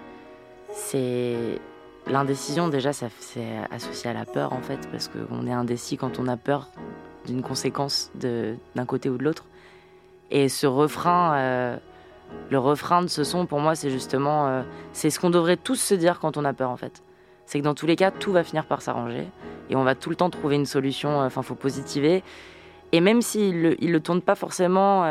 c'est 0.73 1.59
l'indécision 2.07 2.67
déjà 2.67 2.93
ça 2.93 3.09
c'est 3.19 3.57
associé 3.69 4.09
à 4.09 4.13
la 4.13 4.25
peur 4.25 4.53
en 4.53 4.61
fait 4.61 4.89
parce 4.91 5.07
qu'on 5.07 5.45
est 5.45 5.53
indécis 5.53 5.97
quand 5.97 6.17
on 6.17 6.27
a 6.27 6.35
peur 6.35 6.69
d'une 7.27 7.43
conséquence 7.43 8.09
de 8.15 8.55
d'un 8.75 8.85
côté 8.85 9.07
ou 9.07 9.17
de 9.19 9.23
l'autre. 9.23 9.45
Et 10.31 10.49
ce 10.49 10.65
refrain 10.65 11.33
euh, 11.35 11.77
le 12.49 12.57
refrain 12.57 13.01
de 13.01 13.07
ce 13.07 13.23
son 13.25 13.45
pour 13.45 13.59
moi 13.59 13.75
c'est 13.75 13.89
justement 13.89 14.47
euh, 14.47 14.61
c'est 14.93 15.09
ce 15.09 15.19
qu'on 15.19 15.29
devrait 15.29 15.57
tous 15.57 15.75
se 15.75 15.93
dire 15.93 16.19
quand 16.19 16.37
on 16.37 16.45
a 16.45 16.53
peur 16.53 16.69
en 16.69 16.77
fait. 16.77 17.03
c'est 17.45 17.59
que 17.59 17.65
dans 17.65 17.75
tous 17.75 17.85
les 17.85 17.97
cas, 17.97 18.11
tout 18.11 18.31
va 18.31 18.43
finir 18.43 18.65
par 18.65 18.81
s'arranger. 18.81 19.27
Et 19.69 19.75
on 19.75 19.83
va 19.83 19.93
tout 19.95 20.09
le 20.09 20.15
temps 20.15 20.29
trouver 20.29 20.55
une 20.55 20.65
solution. 20.65 21.21
euh, 21.21 21.25
Enfin, 21.25 21.41
faut 21.41 21.55
positiver. 21.55 22.23
Et 22.93 23.01
même 23.01 23.21
s'il 23.21 23.61
le, 23.61 23.75
le 23.79 23.99
tourne 23.99 24.21
pas 24.21 24.35
forcément 24.35 25.05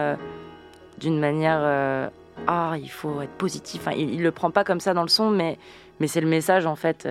d'une 0.98 1.18
manière. 1.18 2.10
ah, 2.46 2.74
il 2.78 2.90
faut 2.90 3.20
être 3.22 3.32
positif. 3.32 3.82
Enfin, 3.82 3.96
il, 3.96 4.14
il 4.14 4.22
le 4.22 4.30
prend 4.32 4.50
pas 4.50 4.64
comme 4.64 4.80
ça 4.80 4.94
dans 4.94 5.02
le 5.02 5.08
son, 5.08 5.30
mais, 5.30 5.58
mais 5.98 6.06
c'est 6.06 6.20
le 6.20 6.28
message, 6.28 6.66
en 6.66 6.76
fait, 6.76 7.08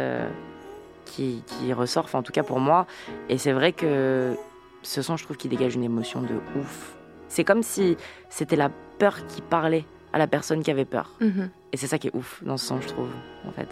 qui, 1.06 1.43
qui 1.48 1.74
ressort. 1.74 2.08
En 2.13 2.22
tout 2.24 2.32
cas 2.32 2.43
pour 2.43 2.60
moi. 2.60 2.86
Et 3.30 3.38
c'est 3.38 3.52
vrai 3.52 3.72
que 3.72 4.36
ce 4.84 5.02
son, 5.02 5.17
je 5.17 5.24
trouve 5.26 5.38
qu'il 5.38 5.50
dégage 5.50 5.76
une 5.76 5.84
émotion 5.84 6.22
de 6.22 6.36
ouf. 6.60 6.95
C'est 7.30 7.44
comme 7.44 7.63
si 7.63 7.96
c'était 8.30 8.56
la 8.56 8.70
peur 8.98 9.26
qui 9.28 9.42
parlait 9.42 9.86
à 10.12 10.18
la 10.18 10.28
personne 10.28 10.62
qui 10.62 10.72
avait 10.72 10.86
peur. 10.86 11.13
Mhm. 11.22 11.50
Et 11.72 11.78
c'est 11.78 11.88
ça 11.88 11.98
qui 11.98 12.08
est 12.08 12.15
ouf 12.15 12.44
dans 12.44 12.58
ce 12.58 12.65
son, 12.65 12.82
je 12.82 12.88
trouve, 12.88 13.12
en 13.48 13.52
fait. 13.52 13.70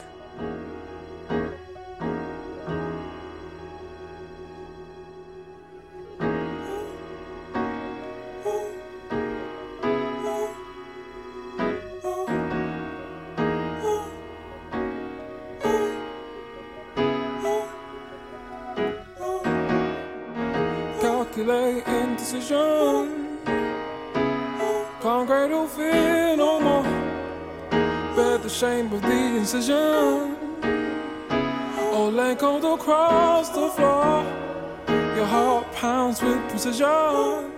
Precision. 36.58 37.52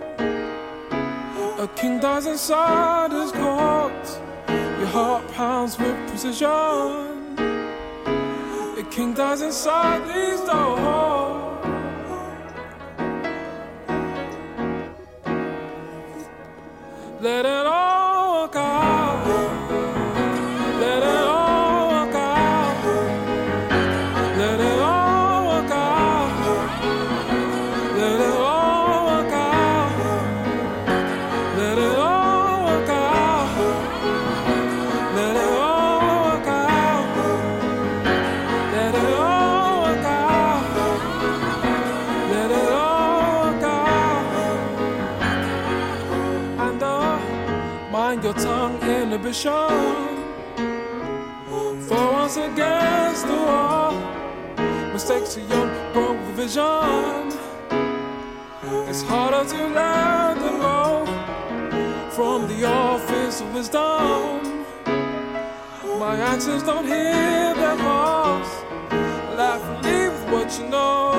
A 1.58 1.68
king 1.74 2.00
dies 2.00 2.26
inside 2.26 3.10
his 3.10 3.32
court. 3.32 4.20
Your 4.78 4.88
heart 4.88 5.26
pounds 5.32 5.78
with 5.78 5.96
precision. 6.08 6.48
A 8.78 8.84
king 8.90 9.14
dies 9.14 9.40
inside 9.40 10.00
these 10.06 10.40
doors. 10.40 11.64
Let 17.22 17.46
it 17.46 17.66
all 17.66 17.79
vision. 56.40 57.38
It's 58.88 59.02
harder 59.02 59.44
to 59.52 59.60
let 59.78 60.34
them 60.42 60.56
go 60.58 61.04
from 62.16 62.48
the 62.48 62.64
office 62.64 63.42
of 63.42 63.52
wisdom. 63.52 64.64
My 65.98 66.16
actions 66.32 66.62
don't 66.62 66.86
hear 66.86 67.54
their 67.60 67.76
calls. 67.76 68.50
Laugh 69.38 69.62
and 69.70 69.84
leave 69.84 70.16
what 70.32 70.48
you 70.58 70.66
know. 70.68 71.12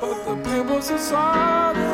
But 0.00 0.16
the 0.26 0.34
pain 0.44 0.66
was 0.66 0.90
inside 0.90 1.93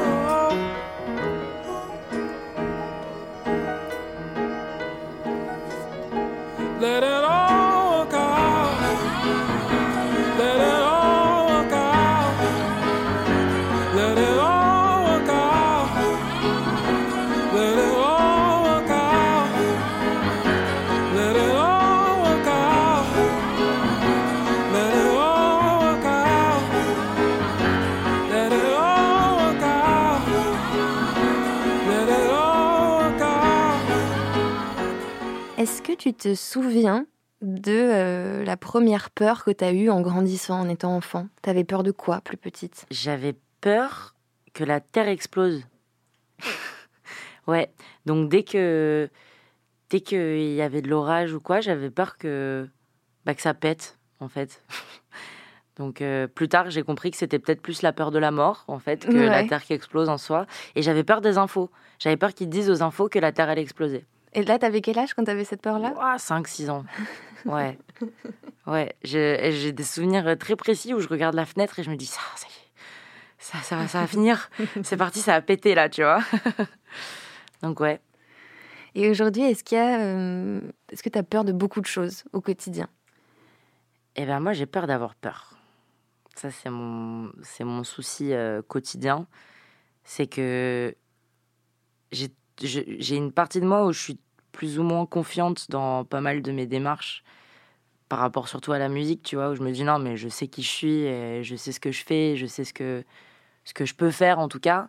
tu 36.00 36.14
te 36.14 36.34
souviens 36.34 37.06
de 37.42 37.72
euh, 37.72 38.42
la 38.42 38.56
première 38.56 39.10
peur 39.10 39.44
que 39.44 39.50
tu 39.50 39.62
as 39.62 39.72
eue 39.72 39.90
en 39.90 40.00
grandissant, 40.00 40.58
en 40.58 40.68
étant 40.70 40.96
enfant? 40.96 41.28
T'avais 41.42 41.62
peur 41.62 41.82
de 41.82 41.90
quoi, 41.90 42.22
plus 42.22 42.38
petite? 42.38 42.86
J'avais 42.90 43.34
peur 43.60 44.14
que 44.54 44.64
la 44.64 44.80
Terre 44.80 45.08
explose. 45.08 45.62
ouais, 47.46 47.70
donc 48.06 48.30
dès 48.30 48.44
que 48.44 49.10
dès 49.90 50.00
qu'il 50.00 50.54
y 50.54 50.62
avait 50.62 50.80
de 50.80 50.88
l'orage 50.88 51.34
ou 51.34 51.40
quoi, 51.40 51.60
j'avais 51.60 51.90
peur 51.90 52.16
que 52.16 52.66
bah, 53.26 53.34
que 53.34 53.42
ça 53.42 53.52
pète 53.52 53.98
en 54.20 54.28
fait. 54.28 54.64
Donc 55.76 56.02
euh, 56.02 56.26
plus 56.26 56.48
tard, 56.48 56.68
j'ai 56.68 56.82
compris 56.82 57.10
que 57.10 57.16
c'était 57.16 57.38
peut-être 57.38 57.62
plus 57.62 57.80
la 57.80 57.94
peur 57.94 58.10
de 58.10 58.18
la 58.18 58.30
mort 58.30 58.64
en 58.68 58.78
fait 58.78 59.06
que 59.06 59.16
la. 59.16 59.44
Terre 59.44 59.62
qui 59.62 59.72
explose 59.72 60.10
en 60.10 60.18
soi. 60.18 60.46
Et 60.74 60.82
j'avais 60.82 61.04
peur 61.04 61.22
des 61.22 61.38
infos. 61.38 61.70
J'avais 61.98 62.18
peur 62.18 62.34
qu'ils 62.34 62.50
disent 62.50 62.68
aux 62.68 62.82
infos 62.82 63.08
que 63.08 63.18
la 63.18 63.32
Terre 63.32 63.48
allait 63.48 63.62
exploser. 63.62 64.04
Et 64.33 64.45
là, 64.45 64.59
t'avais 64.59 64.81
quel 64.81 64.99
âge 64.99 65.14
quand 65.14 65.25
t'avais 65.25 65.45
cette 65.45 65.62
peur-là? 65.62 65.93
Ouah, 65.97 66.16
5-6 66.16 66.71
ans. 66.71 66.85
Ouais. 67.47 67.79
Ouais. 68.66 68.95
J'ai 69.03 69.73
des 69.73 69.83
souvenirs 69.83 70.37
très 70.38 70.57
précis 70.57 70.93
où 70.93 71.01
je 71.01 71.09
regarde 71.09 71.35
la 71.35 71.47
fenêtre 71.47 71.79
et 71.79 71.83
je 71.83 71.90
me 71.90 71.97
dis, 71.97 72.05
ça, 72.05 72.21
ça 73.38 73.77
va- 73.77 73.88
ça 73.88 74.01
va 74.03 74.07
finir. 74.07 74.51
C'est 74.83 74.99
parti, 74.99 75.21
ça 75.21 75.33
va 75.33 75.40
péter 75.40 75.75
là, 75.75 75.88
tu 75.88 76.03
vois. 76.03 76.23
Donc, 77.62 77.81
ouais. 77.81 77.99
Et 78.95 79.09
aujourd'hui, 79.09 79.43
est-ce 79.45 79.64
qu'il 79.64 79.79
y 79.79 79.81
a, 79.81 80.01
euh, 80.01 80.61
est-ce 80.93 81.03
que 81.03 81.09
tu 81.09 81.19
as 81.19 81.23
peur 81.23 81.45
de 81.45 81.53
beaucoup 81.53 81.81
de 81.81 81.87
choses 81.87 82.25
au 82.35 82.43
quotidien? 82.43 82.88
Eh 84.16 84.27
ben 84.27 84.38
moi, 84.40 84.53
j'ai 84.53 84.66
peur 84.66 84.87
d'avoir 84.87 85.14
peur. 85.14 85.55
Ça, 86.37 86.51
c'est 86.51 86.69
mon, 86.71 87.33
c'est 87.43 87.64
mon 87.64 87.85
souci 87.85 88.35
euh, 88.35 88.61
quotidien. 88.61 89.27
C'est 90.05 90.27
que 90.27 90.95
j'ai, 92.12 92.29
j'ai 92.66 93.16
une 93.16 93.33
partie 93.33 93.61
de 93.61 93.66
moi 93.66 93.87
où 93.87 93.92
je 93.92 94.01
suis 94.01 94.18
plus 94.53 94.79
ou 94.79 94.83
moins 94.83 95.07
confiante 95.07 95.70
dans 95.70 96.05
pas 96.05 96.20
mal 96.20 96.42
de 96.42 96.53
mes 96.53 96.66
démarches 96.66 97.25
par 98.09 98.18
rapport 98.18 98.49
surtout 98.49 98.73
à 98.73 98.79
la 98.79 98.88
musique, 98.88 99.23
tu 99.23 99.37
vois, 99.37 99.51
où 99.51 99.55
je 99.55 99.62
me 99.62 99.70
dis 99.70 99.85
non, 99.85 99.99
mais 99.99 100.16
je 100.16 100.29
sais 100.29 100.49
qui 100.49 100.62
je 100.62 100.68
suis, 100.68 101.05
et 101.05 101.44
je 101.44 101.55
sais 101.55 101.70
ce 101.70 101.79
que 101.79 101.92
je 101.92 102.05
fais, 102.05 102.37
je 102.37 102.46
sais 102.46 102.64
ce 102.64 102.75
que, 102.75 103.05
ce 103.64 103.73
que 103.73 103.85
je 103.85 103.94
peux 103.94 104.11
faire 104.11 104.40
en 104.40 104.49
tout 104.49 104.59
cas. 104.59 104.88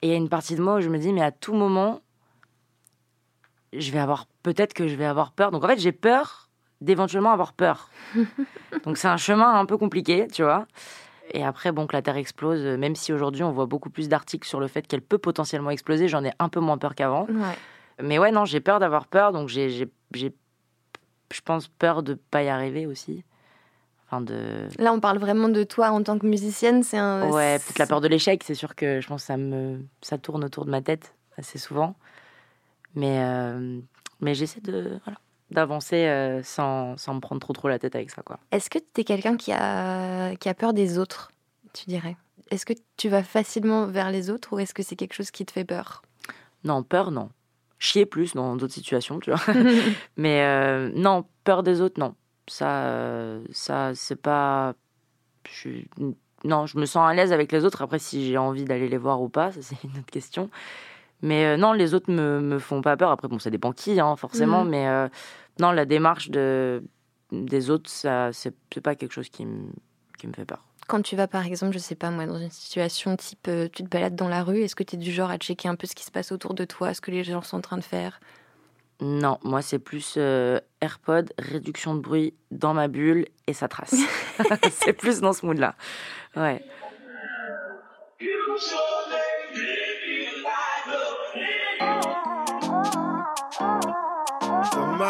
Et 0.00 0.08
il 0.08 0.10
y 0.10 0.14
a 0.14 0.16
une 0.16 0.30
partie 0.30 0.56
de 0.56 0.62
moi 0.62 0.76
où 0.76 0.80
je 0.80 0.88
me 0.88 0.98
dis, 0.98 1.12
mais 1.12 1.22
à 1.22 1.30
tout 1.30 1.52
moment, 1.52 2.00
je 3.74 3.90
vais 3.92 3.98
avoir, 3.98 4.26
peut-être 4.42 4.72
que 4.72 4.88
je 4.88 4.94
vais 4.94 5.04
avoir 5.04 5.32
peur. 5.32 5.50
Donc 5.50 5.62
en 5.62 5.68
fait, 5.68 5.78
j'ai 5.78 5.92
peur 5.92 6.48
d'éventuellement 6.80 7.32
avoir 7.32 7.52
peur. 7.52 7.90
Donc 8.84 8.96
c'est 8.96 9.08
un 9.08 9.16
chemin 9.16 9.58
un 9.58 9.66
peu 9.66 9.76
compliqué, 9.76 10.26
tu 10.32 10.42
vois. 10.42 10.66
Et 11.32 11.44
après, 11.44 11.72
bon, 11.72 11.86
que 11.86 11.94
la 11.94 12.02
Terre 12.02 12.16
explose, 12.16 12.60
euh, 12.64 12.76
même 12.76 12.94
si 12.94 13.12
aujourd'hui 13.12 13.42
on 13.42 13.52
voit 13.52 13.66
beaucoup 13.66 13.90
plus 13.90 14.08
d'articles 14.08 14.48
sur 14.48 14.60
le 14.60 14.68
fait 14.68 14.86
qu'elle 14.86 15.02
peut 15.02 15.18
potentiellement 15.18 15.70
exploser, 15.70 16.08
j'en 16.08 16.24
ai 16.24 16.32
un 16.38 16.48
peu 16.48 16.60
moins 16.60 16.78
peur 16.78 16.94
qu'avant. 16.94 17.26
Ouais. 17.26 17.56
Mais 18.02 18.18
ouais, 18.18 18.30
non, 18.30 18.44
j'ai 18.44 18.60
peur 18.60 18.78
d'avoir 18.78 19.06
peur, 19.06 19.32
donc 19.32 19.48
j'ai, 19.48 19.68
je 19.70 21.40
pense, 21.44 21.68
peur 21.68 22.02
de 22.02 22.14
pas 22.14 22.42
y 22.42 22.48
arriver 22.48 22.86
aussi. 22.86 23.24
Enfin, 24.06 24.20
de. 24.22 24.68
Là, 24.78 24.92
on 24.92 25.00
parle 25.00 25.18
vraiment 25.18 25.48
de 25.48 25.64
toi 25.64 25.90
en 25.90 26.02
tant 26.02 26.18
que 26.18 26.26
musicienne. 26.26 26.82
C'est 26.82 26.96
un. 26.96 27.28
Ouais, 27.30 27.58
peut-être 27.58 27.78
la 27.78 27.86
peur 27.86 28.00
de 28.00 28.08
l'échec, 28.08 28.42
c'est 28.42 28.54
sûr 28.54 28.74
que 28.74 29.00
je 29.00 29.06
pense 29.06 29.22
que 29.22 29.26
ça, 29.26 29.36
me, 29.36 29.80
ça 30.00 30.16
tourne 30.16 30.44
autour 30.44 30.64
de 30.64 30.70
ma 30.70 30.80
tête 30.80 31.14
assez 31.36 31.58
souvent. 31.58 31.94
Mais, 32.94 33.18
euh, 33.20 33.80
mais 34.20 34.34
j'essaie 34.34 34.60
de, 34.60 34.98
voilà, 35.04 35.18
d'avancer 35.50 36.06
euh, 36.06 36.42
sans, 36.42 36.96
sans 36.96 37.14
me 37.14 37.20
prendre 37.20 37.40
trop 37.40 37.52
trop 37.52 37.68
la 37.68 37.78
tête 37.78 37.94
avec 37.94 38.10
ça, 38.10 38.22
quoi. 38.22 38.38
Est-ce 38.52 38.68
que 38.70 38.78
tu 38.78 39.00
es 39.00 39.04
quelqu'un 39.04 39.36
qui 39.36 39.52
a, 39.52 40.34
qui 40.36 40.48
a 40.48 40.54
peur 40.54 40.72
des 40.72 40.98
autres, 40.98 41.30
tu 41.72 41.86
dirais? 41.86 42.16
Est-ce 42.50 42.64
que 42.66 42.72
tu 42.96 43.08
vas 43.08 43.22
facilement 43.22 43.86
vers 43.86 44.10
les 44.10 44.30
autres 44.30 44.52
ou 44.54 44.58
est-ce 44.58 44.74
que 44.74 44.82
c'est 44.82 44.96
quelque 44.96 45.14
chose 45.14 45.30
qui 45.30 45.44
te 45.44 45.52
fait 45.52 45.64
peur? 45.64 46.02
Non, 46.64 46.82
peur, 46.82 47.10
non. 47.10 47.30
Chier 47.78 48.06
plus 48.06 48.34
dans 48.34 48.56
d'autres 48.56 48.72
situations, 48.74 49.20
tu 49.20 49.30
vois. 49.30 49.40
Mais 50.16 50.42
euh, 50.42 50.90
non, 50.94 51.24
peur 51.44 51.62
des 51.62 51.80
autres, 51.80 52.00
non. 52.00 52.14
Ça, 52.48 53.38
ça 53.52 53.92
c'est 53.94 54.16
pas. 54.20 54.74
Je 55.48 55.54
suis- 55.54 55.88
Non, 56.44 56.66
je 56.66 56.78
me 56.78 56.86
sens 56.86 57.08
à 57.08 57.14
l'aise 57.14 57.32
avec 57.32 57.52
les 57.52 57.64
autres. 57.64 57.82
Après, 57.82 57.98
si 57.98 58.26
j'ai 58.26 58.38
envie 58.38 58.64
d'aller 58.64 58.88
les 58.88 58.96
voir 58.96 59.20
ou 59.22 59.28
pas, 59.28 59.52
ça 59.52 59.60
c'est 59.62 59.76
une 59.84 59.90
autre 59.98 60.10
question. 60.10 60.50
Mais 61.22 61.46
euh, 61.46 61.56
non, 61.56 61.72
les 61.72 61.94
autres 61.94 62.10
me, 62.12 62.40
me 62.40 62.58
font 62.58 62.80
pas 62.80 62.96
peur. 62.96 63.10
Après, 63.10 63.28
bon, 63.28 63.38
ça 63.38 63.50
dépend 63.50 63.72
qui, 63.72 63.98
hein, 64.00 64.16
forcément. 64.16 64.64
Mhm. 64.64 64.70
Mais 64.70 64.88
euh, 64.88 65.08
non, 65.58 65.72
la 65.72 65.84
démarche 65.84 66.30
de, 66.30 66.82
des 67.32 67.70
autres, 67.70 67.90
ça, 67.90 68.32
c'est 68.32 68.54
c'est 68.72 68.80
pas 68.80 68.94
quelque 68.94 69.12
chose 69.12 69.28
qui 69.28 69.44
me, 69.44 69.70
qui 70.18 70.26
me 70.26 70.32
fait 70.32 70.44
peur. 70.44 70.64
Quand 70.86 71.02
tu 71.02 71.16
vas, 71.16 71.28
par 71.28 71.44
exemple, 71.44 71.74
je 71.74 71.78
sais 71.78 71.94
pas 71.94 72.10
moi, 72.10 72.24
dans 72.26 72.38
une 72.38 72.50
situation 72.50 73.14
type, 73.16 73.46
euh, 73.48 73.68
tu 73.70 73.82
te 73.82 73.88
balades 73.88 74.16
dans 74.16 74.28
la 74.28 74.42
rue, 74.42 74.60
est-ce 74.62 74.74
que 74.74 74.82
tu 74.82 74.96
es 74.96 74.98
du 74.98 75.12
genre 75.12 75.30
à 75.30 75.36
checker 75.36 75.68
un 75.68 75.74
peu 75.74 75.86
ce 75.86 75.94
qui 75.94 76.04
se 76.04 76.10
passe 76.10 76.32
autour 76.32 76.54
de 76.54 76.64
toi, 76.64 76.94
ce 76.94 77.02
que 77.02 77.10
les 77.10 77.24
gens 77.24 77.42
sont 77.42 77.58
en 77.58 77.60
train 77.60 77.76
de 77.76 77.84
faire? 77.84 78.20
Non, 79.00 79.38
moi, 79.44 79.60
c'est 79.60 79.78
plus 79.78 80.14
euh, 80.16 80.60
AirPod, 80.80 81.32
réduction 81.38 81.94
de 81.94 82.00
bruit 82.00 82.34
dans 82.50 82.72
ma 82.72 82.88
bulle 82.88 83.26
et 83.46 83.52
ça 83.52 83.68
trace. 83.68 83.94
c'est 84.72 84.94
plus 84.94 85.20
dans 85.20 85.32
ce 85.32 85.44
mood-là. 85.44 85.74
Ouais. 86.36 86.64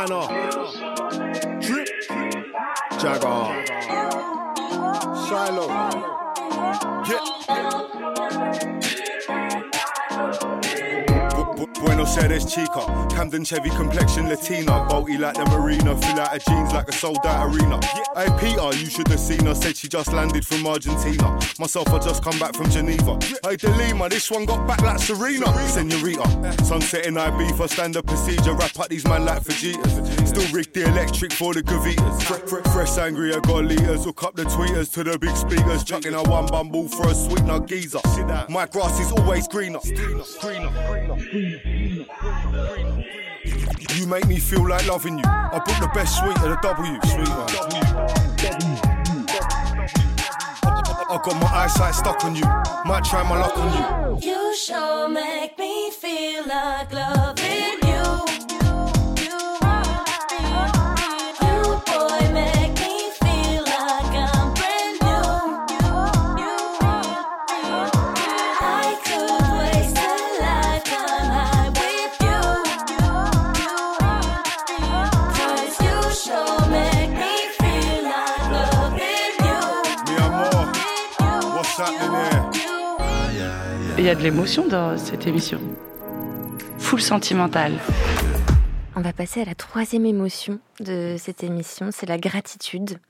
line 0.06 0.12
off. 0.12 0.30
Drip. 1.61 1.88
Jack 3.00 3.24
off. 3.24 3.68
Yeah. 7.08 7.24
Buenos 11.80 12.16
Aires 12.18 12.44
chica, 12.44 13.06
Camden 13.10 13.44
Chevy 13.44 13.70
complexion 13.70 14.28
Latina, 14.28 14.84
bulky 14.88 15.16
like 15.16 15.34
the 15.34 15.44
marina, 15.46 15.96
fill 15.96 16.20
out 16.20 16.32
her 16.32 16.38
jeans 16.38 16.72
like 16.72 16.88
a 16.88 16.92
sold 16.92 17.24
out 17.24 17.46
arena. 17.54 17.78
Hey 18.16 18.28
Peter, 18.40 18.76
you 18.76 18.86
should 18.86 19.08
have 19.08 19.20
seen 19.20 19.44
her. 19.46 19.54
Said 19.54 19.76
she 19.76 19.88
just 19.88 20.12
landed 20.12 20.44
from 20.44 20.66
Argentina. 20.66 21.38
Myself, 21.58 21.88
I 21.88 21.98
just 21.98 22.22
come 22.22 22.38
back 22.38 22.54
from 22.54 22.70
Geneva. 22.70 23.18
Hey 23.44 23.56
Delima, 23.56 24.08
this 24.08 24.30
one 24.30 24.44
got 24.44 24.66
back 24.66 24.82
like 24.82 24.98
Serena. 24.98 25.46
Senorita, 25.68 26.64
sunset 26.64 27.06
in 27.06 27.16
IB 27.16 27.52
for 27.56 27.68
standard 27.68 28.06
procedure. 28.06 28.54
Wrap 28.54 28.78
up 28.78 28.88
these 28.88 29.04
man 29.06 29.24
like 29.24 29.42
Fajitas. 29.42 30.26
Still 30.26 30.52
rig 30.52 30.72
the 30.72 30.84
electric 30.88 31.32
for 31.32 31.54
the 31.54 31.62
Gavitas. 31.62 32.22
Fre- 32.22 32.46
fre- 32.46 32.68
fresh 32.70 32.98
angry, 32.98 33.34
I 33.34 33.40
got 33.40 33.64
liters. 33.64 34.04
Hook 34.04 34.24
up 34.24 34.34
the 34.34 34.44
tweeters 34.44 34.92
to 34.94 35.04
the 35.04 35.18
big 35.18 35.36
speakers. 35.36 35.84
Chucking 35.84 36.14
a 36.14 36.22
one 36.24 36.46
bumble 36.46 36.88
for 36.88 37.08
a 37.08 37.14
sweetener 37.14 37.60
geezer. 37.60 38.00
My 38.48 38.66
grass 38.66 38.98
is 39.00 39.12
always 39.12 39.46
greener. 39.48 39.80
You 39.84 41.67
make 44.09 44.27
me 44.27 44.38
feel 44.38 44.66
like 44.66 44.87
loving 44.87 45.18
you. 45.18 45.25
I 45.25 45.61
book 45.64 45.79
the 45.81 45.88
best 45.94 46.18
suite 46.18 46.37
of 46.38 46.49
the 46.49 46.59
W. 46.62 46.99
Sweetheart. 47.05 47.53
I 51.11 51.21
got 51.25 51.40
my 51.40 51.47
eyesight 51.47 51.94
stuck 51.94 52.25
on 52.25 52.35
you. 52.35 52.44
Might 52.85 53.05
try 53.05 53.23
my 53.23 53.38
luck 53.38 53.57
on 53.57 54.21
you. 54.21 54.31
You 54.31 54.57
sure 54.57 55.09
make 55.09 55.59
me 55.59 55.90
feel 55.90 56.47
like 56.47 56.92
loving 56.92 57.47
y 84.09 84.11
a 84.11 84.14
de 84.14 84.23
l'émotion 84.23 84.66
dans 84.66 84.97
cette 84.97 85.27
émission. 85.27 85.61
Full 86.79 87.03
sentimentale. 87.03 87.75
On 88.97 89.03
va 89.03 89.12
passer 89.12 89.42
à 89.42 89.44
la 89.44 89.55
troisième 89.55 90.07
émotion 90.07 90.61
de 90.81 91.16
cette 91.18 91.44
émission, 91.44 91.90
c'est 91.92 92.07
la 92.07 92.16
gratitude. 92.16 93.01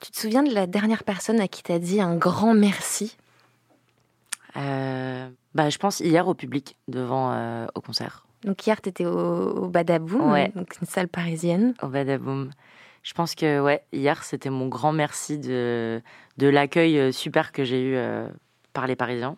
Tu 0.00 0.10
te 0.10 0.18
souviens 0.18 0.42
de 0.42 0.52
la 0.52 0.66
dernière 0.66 1.04
personne 1.04 1.40
à 1.40 1.46
qui 1.46 1.62
t'as 1.62 1.78
dit 1.78 2.00
un 2.00 2.16
grand 2.16 2.54
merci? 2.54 3.16
Euh, 4.56 5.28
bah, 5.54 5.70
je 5.70 5.78
pense 5.78 6.00
hier 6.00 6.26
au 6.26 6.34
public, 6.34 6.76
devant 6.88 7.30
euh, 7.32 7.66
au 7.76 7.80
concert, 7.80 8.26
Donc 8.44 8.66
hier, 8.66 8.82
tu 8.82 8.88
étais 8.88 9.06
au, 9.06 9.12
au 9.50 9.68
Badaboom, 9.68 10.32
Ouais. 10.32 10.50
donc 10.56 10.74
une 10.80 10.88
salle 10.88 11.06
parisienne. 11.06 11.74
au 11.82 11.86
Badaboom. 11.86 12.50
Je 13.04 13.12
pense 13.14 13.36
que 13.36 13.60
ouais, 13.60 13.84
hier 13.92 14.24
c'était 14.24 14.50
mon 14.50 14.66
grand 14.66 14.92
merci 14.92 15.38
de, 15.38 16.02
de 16.38 16.46
l'accueil 16.48 16.98
euh, 16.98 17.12
super 17.12 17.52
que 17.52 17.62
j'ai 17.62 17.80
eu 17.80 17.94
euh, 17.94 18.26
par 18.72 18.88
les 18.88 18.96
Parisiens. 18.96 19.36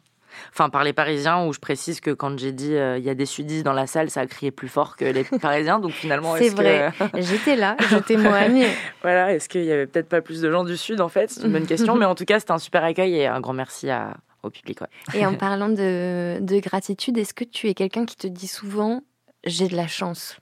Enfin, 0.51 0.69
par 0.71 0.85
les 0.85 0.93
Parisiens, 0.93 1.45
où 1.47 1.53
je 1.53 1.59
précise 1.59 2.01
que 2.01 2.11
quand 2.11 2.39
j'ai 2.39 2.53
dit 2.53 2.75
euh, 2.75 2.99
il 2.99 3.05
y 3.05 3.11
a 3.11 3.15
des 3.15 3.27
sudistes 3.27 3.65
dans 3.65 3.73
la 3.73 3.87
salle, 3.87 4.11
ça 4.11 4.21
a 4.21 4.27
crié 4.27 4.51
plus 4.51 4.69
fort 4.69 4.97
que 4.97 5.05
les 5.05 5.25
Parisiens. 5.25 5.79
Donc 5.79 5.93
finalement, 5.93 6.37
C'est 6.37 6.51
que- 6.51 6.55
vrai. 6.55 6.93
J'étais 7.15 7.57
là, 7.57 7.77
je 7.91 7.97
témoigne. 7.99 8.65
Voilà, 9.03 9.33
est-ce 9.35 9.49
qu'il 9.49 9.65
y 9.65 9.73
avait 9.73 9.87
peut-être 9.87 10.09
pas 10.09 10.21
plus 10.23 10.41
de 10.41 10.51
gens 10.51 10.65
du 10.65 10.77
Sud 10.77 11.01
en 11.01 11.09
fait? 11.09 11.31
C'est 11.31 11.43
une 11.45 11.53
bonne 11.53 11.67
question, 11.67 11.95
mais 11.97 12.05
en 12.07 12.15
tout 12.15 12.25
cas, 12.25 12.41
c'était 12.41 12.53
un 12.53 12.59
super 12.59 12.83
accueil 12.85 13.15
et 13.17 13.27
un 13.27 13.41
grand 13.41 13.53
merci 13.53 13.91
à- 13.91 14.17
au 14.43 14.51
public. 14.51 14.81
ouais. 14.81 15.19
Et 15.21 15.27
en 15.27 15.35
parlant 15.37 15.69
de, 15.69 16.39
de 16.41 16.59
gratitude, 16.61 17.17
est-ce 17.19 17.35
que 17.35 17.45
tu 17.45 17.69
es 17.69 17.75
quelqu'un 17.75 18.05
qui 18.07 18.17
te 18.17 18.27
dit 18.27 18.47
souvent 18.49 19.03
j'ai 19.45 19.69
de 19.69 19.77
la 19.77 19.87
chance 19.87 20.39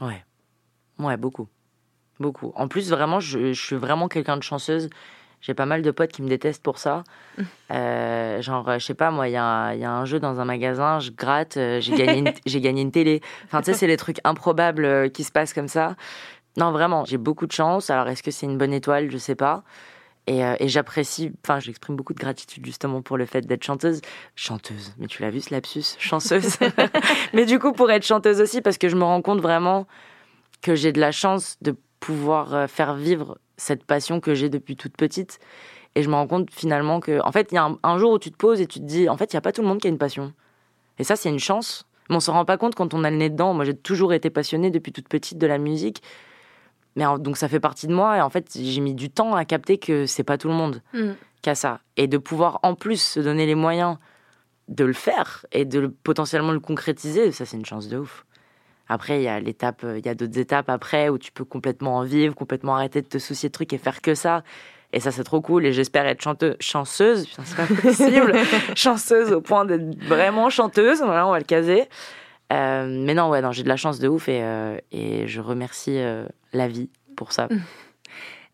Ouais, 0.00 0.22
ouais, 0.98 1.16
beaucoup, 1.16 1.48
beaucoup. 2.20 2.52
En 2.54 2.68
plus, 2.68 2.90
vraiment, 2.90 3.20
je, 3.20 3.52
je 3.52 3.62
suis 3.62 3.76
vraiment 3.76 4.08
quelqu'un 4.08 4.36
de 4.36 4.42
chanceuse. 4.42 4.88
J'ai 5.42 5.52
pas 5.54 5.66
mal 5.66 5.82
de 5.82 5.90
potes 5.90 6.12
qui 6.12 6.22
me 6.22 6.28
détestent 6.28 6.62
pour 6.62 6.78
ça. 6.78 7.04
Euh, 7.70 8.40
genre, 8.42 8.78
je 8.78 8.84
sais 8.84 8.94
pas, 8.94 9.10
moi, 9.10 9.28
il 9.28 9.32
y, 9.32 9.36
a 9.36 9.44
un- 9.44 9.72
il 9.74 9.80
y 9.80 9.84
a 9.84 9.90
un 9.92 10.04
jeu 10.04 10.20
dans 10.20 10.40
un 10.40 10.44
magasin, 10.44 11.00
je 11.00 11.10
gratte, 11.10 11.56
euh, 11.56 11.80
j'ai 11.80 11.92
gagné, 11.94 12.18
une- 12.18 12.32
gagné 12.62 12.82
une 12.82 12.92
télé. 12.92 13.20
Enfin, 13.44 13.60
tu 13.60 13.66
sais, 13.66 13.74
c'est 13.74 13.86
les 13.86 13.96
trucs 13.96 14.18
improbables 14.24 14.84
euh, 14.84 15.08
qui 15.08 15.24
se 15.24 15.32
passent 15.32 15.52
comme 15.54 15.68
ça. 15.68 15.96
Non, 16.56 16.70
vraiment, 16.70 17.04
j'ai 17.04 17.16
beaucoup 17.18 17.46
de 17.46 17.52
chance. 17.52 17.90
Alors, 17.90 18.08
est-ce 18.08 18.22
que 18.22 18.30
c'est 18.30 18.46
une 18.46 18.58
bonne 18.58 18.72
étoile? 18.74 19.10
Je 19.10 19.18
sais 19.18 19.34
pas. 19.34 19.62
Et, 20.28 20.44
euh, 20.44 20.54
et 20.60 20.68
j'apprécie, 20.68 21.32
enfin, 21.44 21.58
j'exprime 21.58 21.96
beaucoup 21.96 22.12
de 22.14 22.20
gratitude 22.20 22.64
justement 22.64 23.02
pour 23.02 23.16
le 23.16 23.26
fait 23.26 23.40
d'être 23.40 23.64
chanteuse. 23.64 24.00
Chanteuse, 24.36 24.92
mais 24.98 25.08
tu 25.08 25.22
l'as 25.22 25.30
vu 25.30 25.40
ce 25.40 25.52
lapsus? 25.52 25.96
Chanceuse. 25.98 26.58
mais 27.32 27.44
du 27.46 27.58
coup, 27.58 27.72
pour 27.72 27.90
être 27.90 28.04
chanteuse 28.06 28.40
aussi, 28.40 28.60
parce 28.60 28.78
que 28.78 28.88
je 28.88 28.94
me 28.94 29.02
rends 29.02 29.22
compte 29.22 29.40
vraiment 29.40 29.86
que 30.60 30.76
j'ai 30.76 30.92
de 30.92 31.00
la 31.00 31.10
chance 31.10 31.56
de 31.62 31.74
pouvoir 31.98 32.68
faire 32.70 32.94
vivre 32.94 33.38
cette 33.62 33.84
passion 33.84 34.20
que 34.20 34.34
j'ai 34.34 34.48
depuis 34.48 34.76
toute 34.76 34.96
petite. 34.96 35.38
Et 35.94 36.02
je 36.02 36.08
me 36.08 36.14
rends 36.14 36.26
compte 36.26 36.50
finalement 36.50 37.00
que, 37.00 37.20
en 37.22 37.32
fait, 37.32 37.48
il 37.52 37.54
y 37.54 37.58
a 37.58 37.64
un, 37.64 37.78
un 37.82 37.98
jour 37.98 38.12
où 38.12 38.18
tu 38.18 38.30
te 38.30 38.36
poses 38.36 38.60
et 38.60 38.66
tu 38.66 38.80
te 38.80 38.84
dis, 38.84 39.08
en 39.08 39.16
fait, 39.16 39.32
il 39.32 39.36
n'y 39.36 39.38
a 39.38 39.42
pas 39.42 39.52
tout 39.52 39.62
le 39.62 39.68
monde 39.68 39.78
qui 39.80 39.86
a 39.86 39.90
une 39.90 39.98
passion. 39.98 40.32
Et 40.98 41.04
ça, 41.04 41.16
c'est 41.16 41.28
une 41.28 41.38
chance. 41.38 41.86
Mais 42.10 42.16
on 42.16 42.20
se 42.20 42.30
rend 42.30 42.44
pas 42.44 42.56
compte 42.56 42.74
quand 42.74 42.94
on 42.94 43.04
a 43.04 43.10
le 43.10 43.16
nez 43.16 43.30
dedans. 43.30 43.52
Moi, 43.54 43.64
j'ai 43.64 43.76
toujours 43.76 44.12
été 44.12 44.30
passionnée 44.30 44.70
depuis 44.70 44.92
toute 44.92 45.08
petite 45.08 45.38
de 45.38 45.46
la 45.46 45.58
musique. 45.58 46.02
Mais 46.96 47.04
donc, 47.20 47.36
ça 47.36 47.48
fait 47.48 47.60
partie 47.60 47.86
de 47.86 47.94
moi. 47.94 48.16
Et 48.16 48.20
en 48.20 48.30
fait, 48.30 48.46
j'ai 48.58 48.80
mis 48.80 48.94
du 48.94 49.10
temps 49.10 49.34
à 49.34 49.44
capter 49.44 49.78
que 49.78 50.06
c'est 50.06 50.24
pas 50.24 50.38
tout 50.38 50.48
le 50.48 50.54
monde 50.54 50.82
Mm. 50.94 51.12
qui 51.42 51.50
a 51.50 51.54
ça. 51.54 51.80
Et 51.96 52.06
de 52.06 52.18
pouvoir, 52.18 52.58
en 52.62 52.74
plus, 52.74 53.00
se 53.02 53.20
donner 53.20 53.46
les 53.46 53.54
moyens 53.54 53.96
de 54.68 54.84
le 54.84 54.92
faire 54.94 55.44
et 55.52 55.64
de 55.66 55.78
le- 55.80 55.90
potentiellement 55.90 56.52
le 56.52 56.60
concrétiser, 56.60 57.32
ça, 57.32 57.44
c'est 57.44 57.56
une 57.56 57.66
chance 57.66 57.88
de 57.88 57.98
ouf. 57.98 58.24
Après, 58.88 59.18
il 59.20 59.22
y 59.22 59.28
a 59.28 59.40
l'étape, 59.40 59.84
il 59.96 60.04
y 60.04 60.08
a 60.08 60.14
d'autres 60.14 60.38
étapes 60.38 60.68
après 60.68 61.08
où 61.08 61.18
tu 61.18 61.32
peux 61.32 61.44
complètement 61.44 61.96
en 61.98 62.02
vivre, 62.04 62.34
complètement 62.34 62.74
arrêter 62.76 63.00
de 63.02 63.06
te 63.06 63.18
soucier 63.18 63.48
de 63.48 63.52
trucs 63.52 63.72
et 63.72 63.78
faire 63.78 64.00
que 64.02 64.14
ça. 64.14 64.42
Et 64.92 65.00
ça, 65.00 65.10
c'est 65.10 65.24
trop 65.24 65.40
cool. 65.40 65.64
Et 65.64 65.72
j'espère 65.72 66.04
être 66.06 66.20
chanteuse, 66.20 66.56
chanceuse, 66.60 67.26
putain, 67.26 67.42
c'est 67.46 67.56
pas 67.56 67.66
possible, 67.82 68.34
chanceuse 68.76 69.32
au 69.32 69.40
point 69.40 69.64
d'être 69.64 69.96
vraiment 70.04 70.50
chanteuse. 70.50 70.98
Voilà, 71.02 71.26
on 71.26 71.30
va 71.30 71.38
le 71.38 71.44
caser. 71.44 71.84
Euh, 72.52 72.86
mais 72.86 73.14
non, 73.14 73.30
ouais, 73.30 73.40
non, 73.40 73.52
j'ai 73.52 73.62
de 73.62 73.68
la 73.68 73.76
chance 73.76 73.98
de 73.98 74.08
ouf 74.08 74.28
et, 74.28 74.40
euh, 74.42 74.76
et 74.90 75.26
je 75.26 75.40
remercie 75.40 75.96
euh, 75.96 76.26
la 76.52 76.68
vie 76.68 76.90
pour 77.16 77.32
ça. 77.32 77.48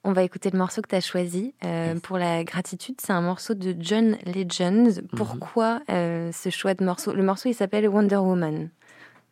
On 0.05 0.13
va 0.13 0.23
écouter 0.23 0.49
le 0.51 0.59
morceau 0.59 0.81
que 0.81 0.89
tu 0.89 0.95
as 0.95 1.01
choisi 1.01 1.55
euh, 1.65 1.93
Yes. 1.95 2.01
pour 2.03 2.19
la 2.19 2.45
gratitude. 2.45 2.95
C'est 3.03 3.13
un 3.13 3.21
morceau 3.21 3.55
de 3.55 3.75
John 3.81 4.17
Legend. 4.25 4.87
Mhm. 4.87 5.09
Pourquoi 5.17 5.81
euh, 5.91 6.31
ce 6.33 6.51
choix 6.51 6.75
de 6.75 6.85
morceau? 6.85 7.13
Le 7.13 7.23
morceau, 7.25 7.49
il 7.49 7.55
s'appelle 7.55 7.87
Wonder 7.89 8.17
Woman. 8.17 8.71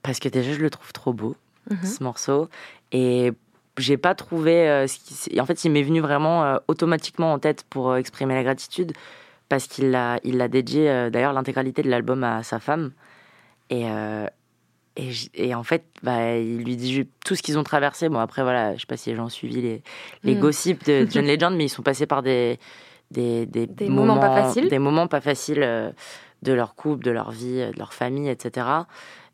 Parce 0.07 0.21
que 0.21 0.29
déjà, 0.29 0.53
je 0.53 0.61
le 0.61 0.71
trouve 0.71 0.93
trop 0.93 1.13
beau. 1.13 1.37
Mhm. 1.69 1.85
ce 1.85 2.03
morceau. 2.05 2.49
Et 2.93 3.33
j'ai 3.77 3.97
pas 3.97 4.15
trouvé. 4.15 4.69
euh, 4.69 4.87
ce 4.87 4.99
qui- 5.01 5.41
En 5.41 5.47
fait, 5.47 5.65
il 5.65 5.71
m'est 5.73 5.83
venu 5.83 6.01
vraiment 6.01 6.45
euh, 6.45 6.57
automatiquement 6.69 7.33
en 7.33 7.39
tête 7.41 7.65
pour 7.69 7.91
euh, 7.91 7.97
exprimer 7.97 8.35
la 8.35 8.45
gratitude, 8.45 8.93
parce 9.49 9.67
qu'il 9.67 9.93
a, 9.97 10.21
il 10.23 10.41
a 10.41 10.47
dédié 10.49 11.11
d'ailleurs 11.11 11.33
l'intégralité 11.33 11.83
de 11.83 11.91
l'album 11.91 12.23
à 12.23 12.43
sa 12.45 12.61
femme. 12.61 12.93
Et, 13.71 13.85
et, 15.35 15.55
en 15.55 15.63
fait, 15.63 15.85
bah, 16.03 16.37
il 16.39 16.63
lui 16.65 16.77
dit 16.77 17.07
tout 17.25 17.35
ce 17.35 17.43
qu'ils 17.43 17.59
ont 17.59 17.65
traversé. 17.65 18.09
Bon, 18.09 18.19
après, 18.19 18.43
voilà, 18.43 18.75
je 18.77 18.81
sais 18.81 18.87
pas 18.87 18.97
si 18.97 19.11
les 19.11 19.17
gens 19.17 19.27
ont 19.27 19.29
suivi 19.29 19.61
les, 19.61 19.83
les 20.23 20.35
Mm. 20.37 20.41
gossips 20.41 20.85
de 20.87 21.07
John 21.11 21.27
Legend, 21.27 21.55
mais 21.57 21.65
ils 21.65 21.69
sont 21.69 21.83
passés 21.83 22.07
par 22.07 22.23
des, 22.23 22.59
des, 23.11 23.45
des, 23.47 23.67
Des 23.67 23.89
moments 23.89 24.19
pas 24.19 24.43
faciles. 24.43 24.69
Des 24.69 24.79
moments 24.79 25.07
pas 25.09 25.21
faciles 25.21 25.93
de 26.43 26.53
leur 26.53 26.75
couple, 26.77 27.05
de 27.05 27.11
leur 27.11 27.31
vie, 27.31 27.57
de 27.59 27.79
leur 27.79 27.93
famille, 27.93 28.29
etc. 28.29 28.67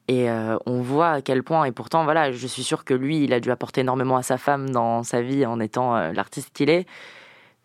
Et 0.09 0.29
euh, 0.29 0.57
on 0.67 0.81
voit 0.83 1.11
à 1.11 1.23
quel 1.23 1.43
point, 1.43 1.65
et 1.65 1.73
pourtant, 1.73 2.05
voilà, 2.05 2.33
je 2.33 2.47
suis 2.47 2.63
sûre 2.65 2.85
que 2.85 2.93
lui, 2.95 3.23
il 3.25 3.33
a 3.33 3.41
dû 3.41 3.51
apporter 3.51 3.83
énormément 3.83 4.17
à 4.17 4.23
sa 4.23 4.37
femme 4.37 4.71
dans 4.71 5.03
sa 5.05 5.23
vie 5.23 5.47
en 5.47 5.61
étant 5.61 5.97
euh, 5.97 6.13
l'artiste 6.13 6.51
qu'il 6.53 6.71
est. 6.71 6.87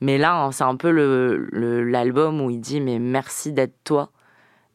Mais 0.01 0.17
là, 0.19 0.35
hein, 0.43 0.51
c'est 0.51 0.63
un 0.63 0.75
peu 0.75 0.91
le- 0.91 1.47
le- 1.51 1.83
l'album 1.83 2.39
où 2.41 2.51
il 2.51 2.59
dit 2.61 2.79
Mais 2.79 2.99
merci 2.99 3.51
d'être 3.53 3.73
toi 3.83 4.11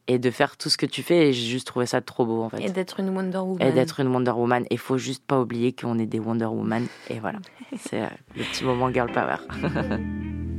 et 0.07 0.19
de 0.19 0.29
faire 0.29 0.57
tout 0.57 0.67
ce 0.69 0.77
que 0.77 0.85
tu 0.85 1.01
fais. 1.01 1.29
Et 1.29 1.33
j'ai 1.33 1.45
juste 1.49 1.65
trouvé 1.65 1.85
ça 1.85 2.01
trop 2.01 2.25
beau, 2.25 2.43
en 2.43 2.49
fait. 2.49 2.61
Et 2.61 2.69
d'être 2.69 2.99
une 2.99 3.09
Wonder 3.15 3.37
Woman. 3.37 3.65
Et 3.65 3.71
d'être 3.71 4.01
une 4.01 4.07
Wonder 4.13 4.31
Woman. 4.31 4.65
Et 4.69 4.75
faut 4.75 4.97
juste 4.97 5.25
pas 5.25 5.39
oublier 5.39 5.71
qu'on 5.71 5.97
est 5.97 6.05
des 6.05 6.19
Wonder 6.19 6.45
Woman. 6.47 6.85
Et 7.09 7.19
voilà. 7.19 7.39
C'est 7.77 8.01
euh, 8.01 8.07
le 8.35 8.43
petit 8.43 8.65
moment 8.65 8.91
girl 8.91 9.09
power. 9.13 9.37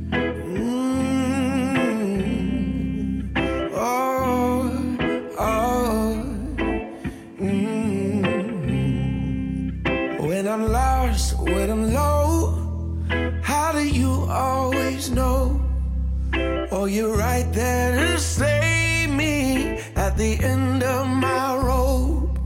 I'm 10.55 10.71
lost, 10.71 11.37
when 11.37 11.69
I'm 11.69 11.93
low, 11.93 12.55
how 13.43 13.73
do 13.73 13.85
you 13.85 14.25
always 14.29 15.11
know? 15.11 15.59
Oh, 16.71 16.85
you're 16.85 17.17
right 17.17 17.45
there 17.51 17.91
to 17.97 18.17
save 18.17 19.09
me 19.09 19.79
at 19.97 20.15
the 20.15 20.39
end 20.41 20.81
of 20.81 21.07
my 21.07 21.57
rope. 21.57 22.39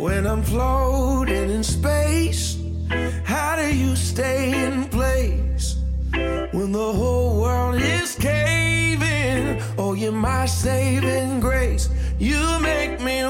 When 0.00 0.26
I'm 0.26 0.42
floating 0.42 1.48
in 1.48 1.62
space, 1.62 2.58
how 3.22 3.54
do 3.54 3.72
you 3.72 3.94
stay 3.94 4.64
in 4.66 4.88
place? 4.88 5.76
When 6.50 6.72
the 6.72 6.92
whole 6.92 7.40
world 7.40 7.76
is 7.76 8.16
caving, 8.16 9.62
oh, 9.78 9.94
you're 9.94 10.10
my 10.10 10.46
saving 10.46 11.38
grace. 11.38 11.88
You 12.18 12.58
make 12.58 13.00
me 13.00 13.22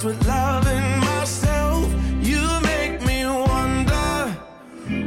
starts 0.00 0.04
with 0.04 0.26
loving 0.26 0.98
myself. 1.00 1.86
You 2.22 2.60
make 2.62 3.02
me 3.06 3.26
wonder, 3.26 4.36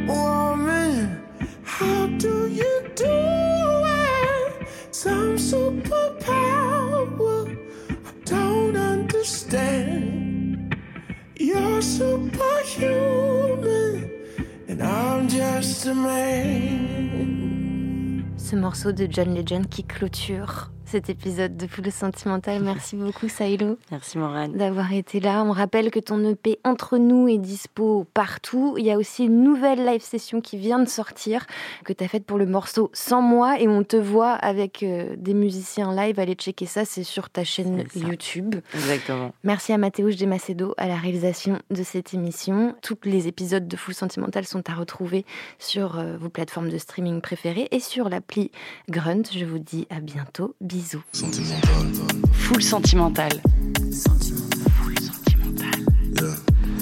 woman, 0.07 1.21
how 1.63 2.07
do 2.17 2.47
you 2.47 2.83
do 2.95 3.05
it? 3.05 4.67
Some 4.91 5.37
superpower 5.37 6.37
I 7.89 8.11
don't 8.25 8.75
understand. 8.77 10.75
You're 11.39 11.81
superhuman, 11.81 12.91
and 14.67 14.81
I'm 14.81 15.27
just 15.27 15.85
a 15.87 15.93
man. 15.93 17.33
Ce 18.37 18.55
morceau 18.55 18.91
de 18.91 19.07
John 19.09 19.33
Legend 19.33 19.67
qui 19.67 19.83
clôture 19.83 20.71
cet 20.93 21.09
épisode 21.09 21.57
de 21.57 21.65
Full 21.65 21.91
Sentimental. 21.91 22.61
Merci 22.63 22.95
beaucoup, 22.95 23.27
Saïlo. 23.27 23.79
Merci, 23.89 24.19
Morane. 24.19 24.53
d'avoir 24.53 24.93
été 24.93 25.19
là. 25.19 25.43
On 25.43 25.51
rappelle 25.51 25.89
que 25.89 25.99
ton 25.99 26.23
EP 26.23 26.59
Entre 26.63 26.99
nous 26.99 27.27
est 27.27 27.39
dispo 27.39 28.05
partout. 28.13 28.75
Il 28.77 28.85
y 28.85 28.91
a 28.91 28.97
aussi 28.99 29.25
une 29.25 29.41
nouvelle 29.41 29.83
live 29.83 30.03
session 30.03 30.39
qui 30.39 30.55
vient 30.55 30.77
de 30.77 30.87
sortir, 30.87 31.47
que 31.83 31.93
tu 31.93 32.03
as 32.03 32.07
faite 32.07 32.25
pour 32.25 32.37
le 32.37 32.45
morceau 32.45 32.91
Sans 32.93 33.23
moi, 33.23 33.59
et 33.59 33.67
on 33.67 33.83
te 33.83 33.95
voit 33.95 34.33
avec 34.33 34.83
euh, 34.83 35.15
des 35.17 35.33
musiciens 35.33 35.95
live. 35.95 36.19
Allez 36.19 36.35
checker 36.35 36.67
ça, 36.67 36.85
c'est 36.85 37.03
sur 37.03 37.31
ta 37.31 37.43
chaîne. 37.43 37.85
YouTube. 37.95 38.53
Exactement. 38.75 39.33
Merci 39.43 39.73
à 39.73 39.79
Mathéouche 39.79 40.15
Desmacedo 40.15 40.75
à 40.77 40.87
la 40.87 40.95
réalisation 40.95 41.57
de 41.71 41.81
cette 41.81 42.13
émission. 42.13 42.75
Tous 42.83 42.99
les 43.03 43.27
épisodes 43.27 43.67
de 43.67 43.75
Full 43.75 43.95
Sentimental 43.95 44.45
sont 44.45 44.69
à 44.69 44.75
retrouver 44.75 45.25
sur 45.57 45.97
euh, 45.97 46.17
vos 46.17 46.29
plateformes 46.29 46.69
de 46.69 46.77
streaming 46.77 47.19
préférées 47.19 47.67
et 47.71 47.79
sur 47.79 48.09
l'appli 48.09 48.51
Grunt. 48.89 49.23
Je 49.33 49.45
vous 49.45 49.57
dis 49.57 49.87
à 49.89 49.99
bientôt. 49.99 50.53
Bisous. 50.61 50.82
Full 52.33 52.61
sentimental. 52.61 53.31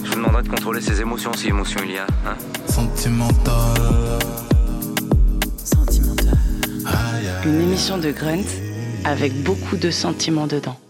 Je 0.04 0.10
vous 0.10 0.16
demanderai 0.16 0.44
de 0.44 0.50
contrôler 0.50 0.82
ses 0.82 1.02
émotions 1.02 1.34
si 1.34 1.50
émotion 1.50 1.82
il 1.84 1.92
y 1.92 1.98
a. 1.98 2.08
Hein 2.26 2.36
Sentimental. 2.68 3.54
Aïe, 6.86 7.28
aïe. 7.28 7.48
Une 7.48 7.62
émission 7.62 8.00
de 8.00 8.12
Grunt 8.12 8.48
avec 9.06 9.44
beaucoup 9.44 9.78
de 9.78 9.92
sentiments 9.92 10.48
dedans. 10.48 10.81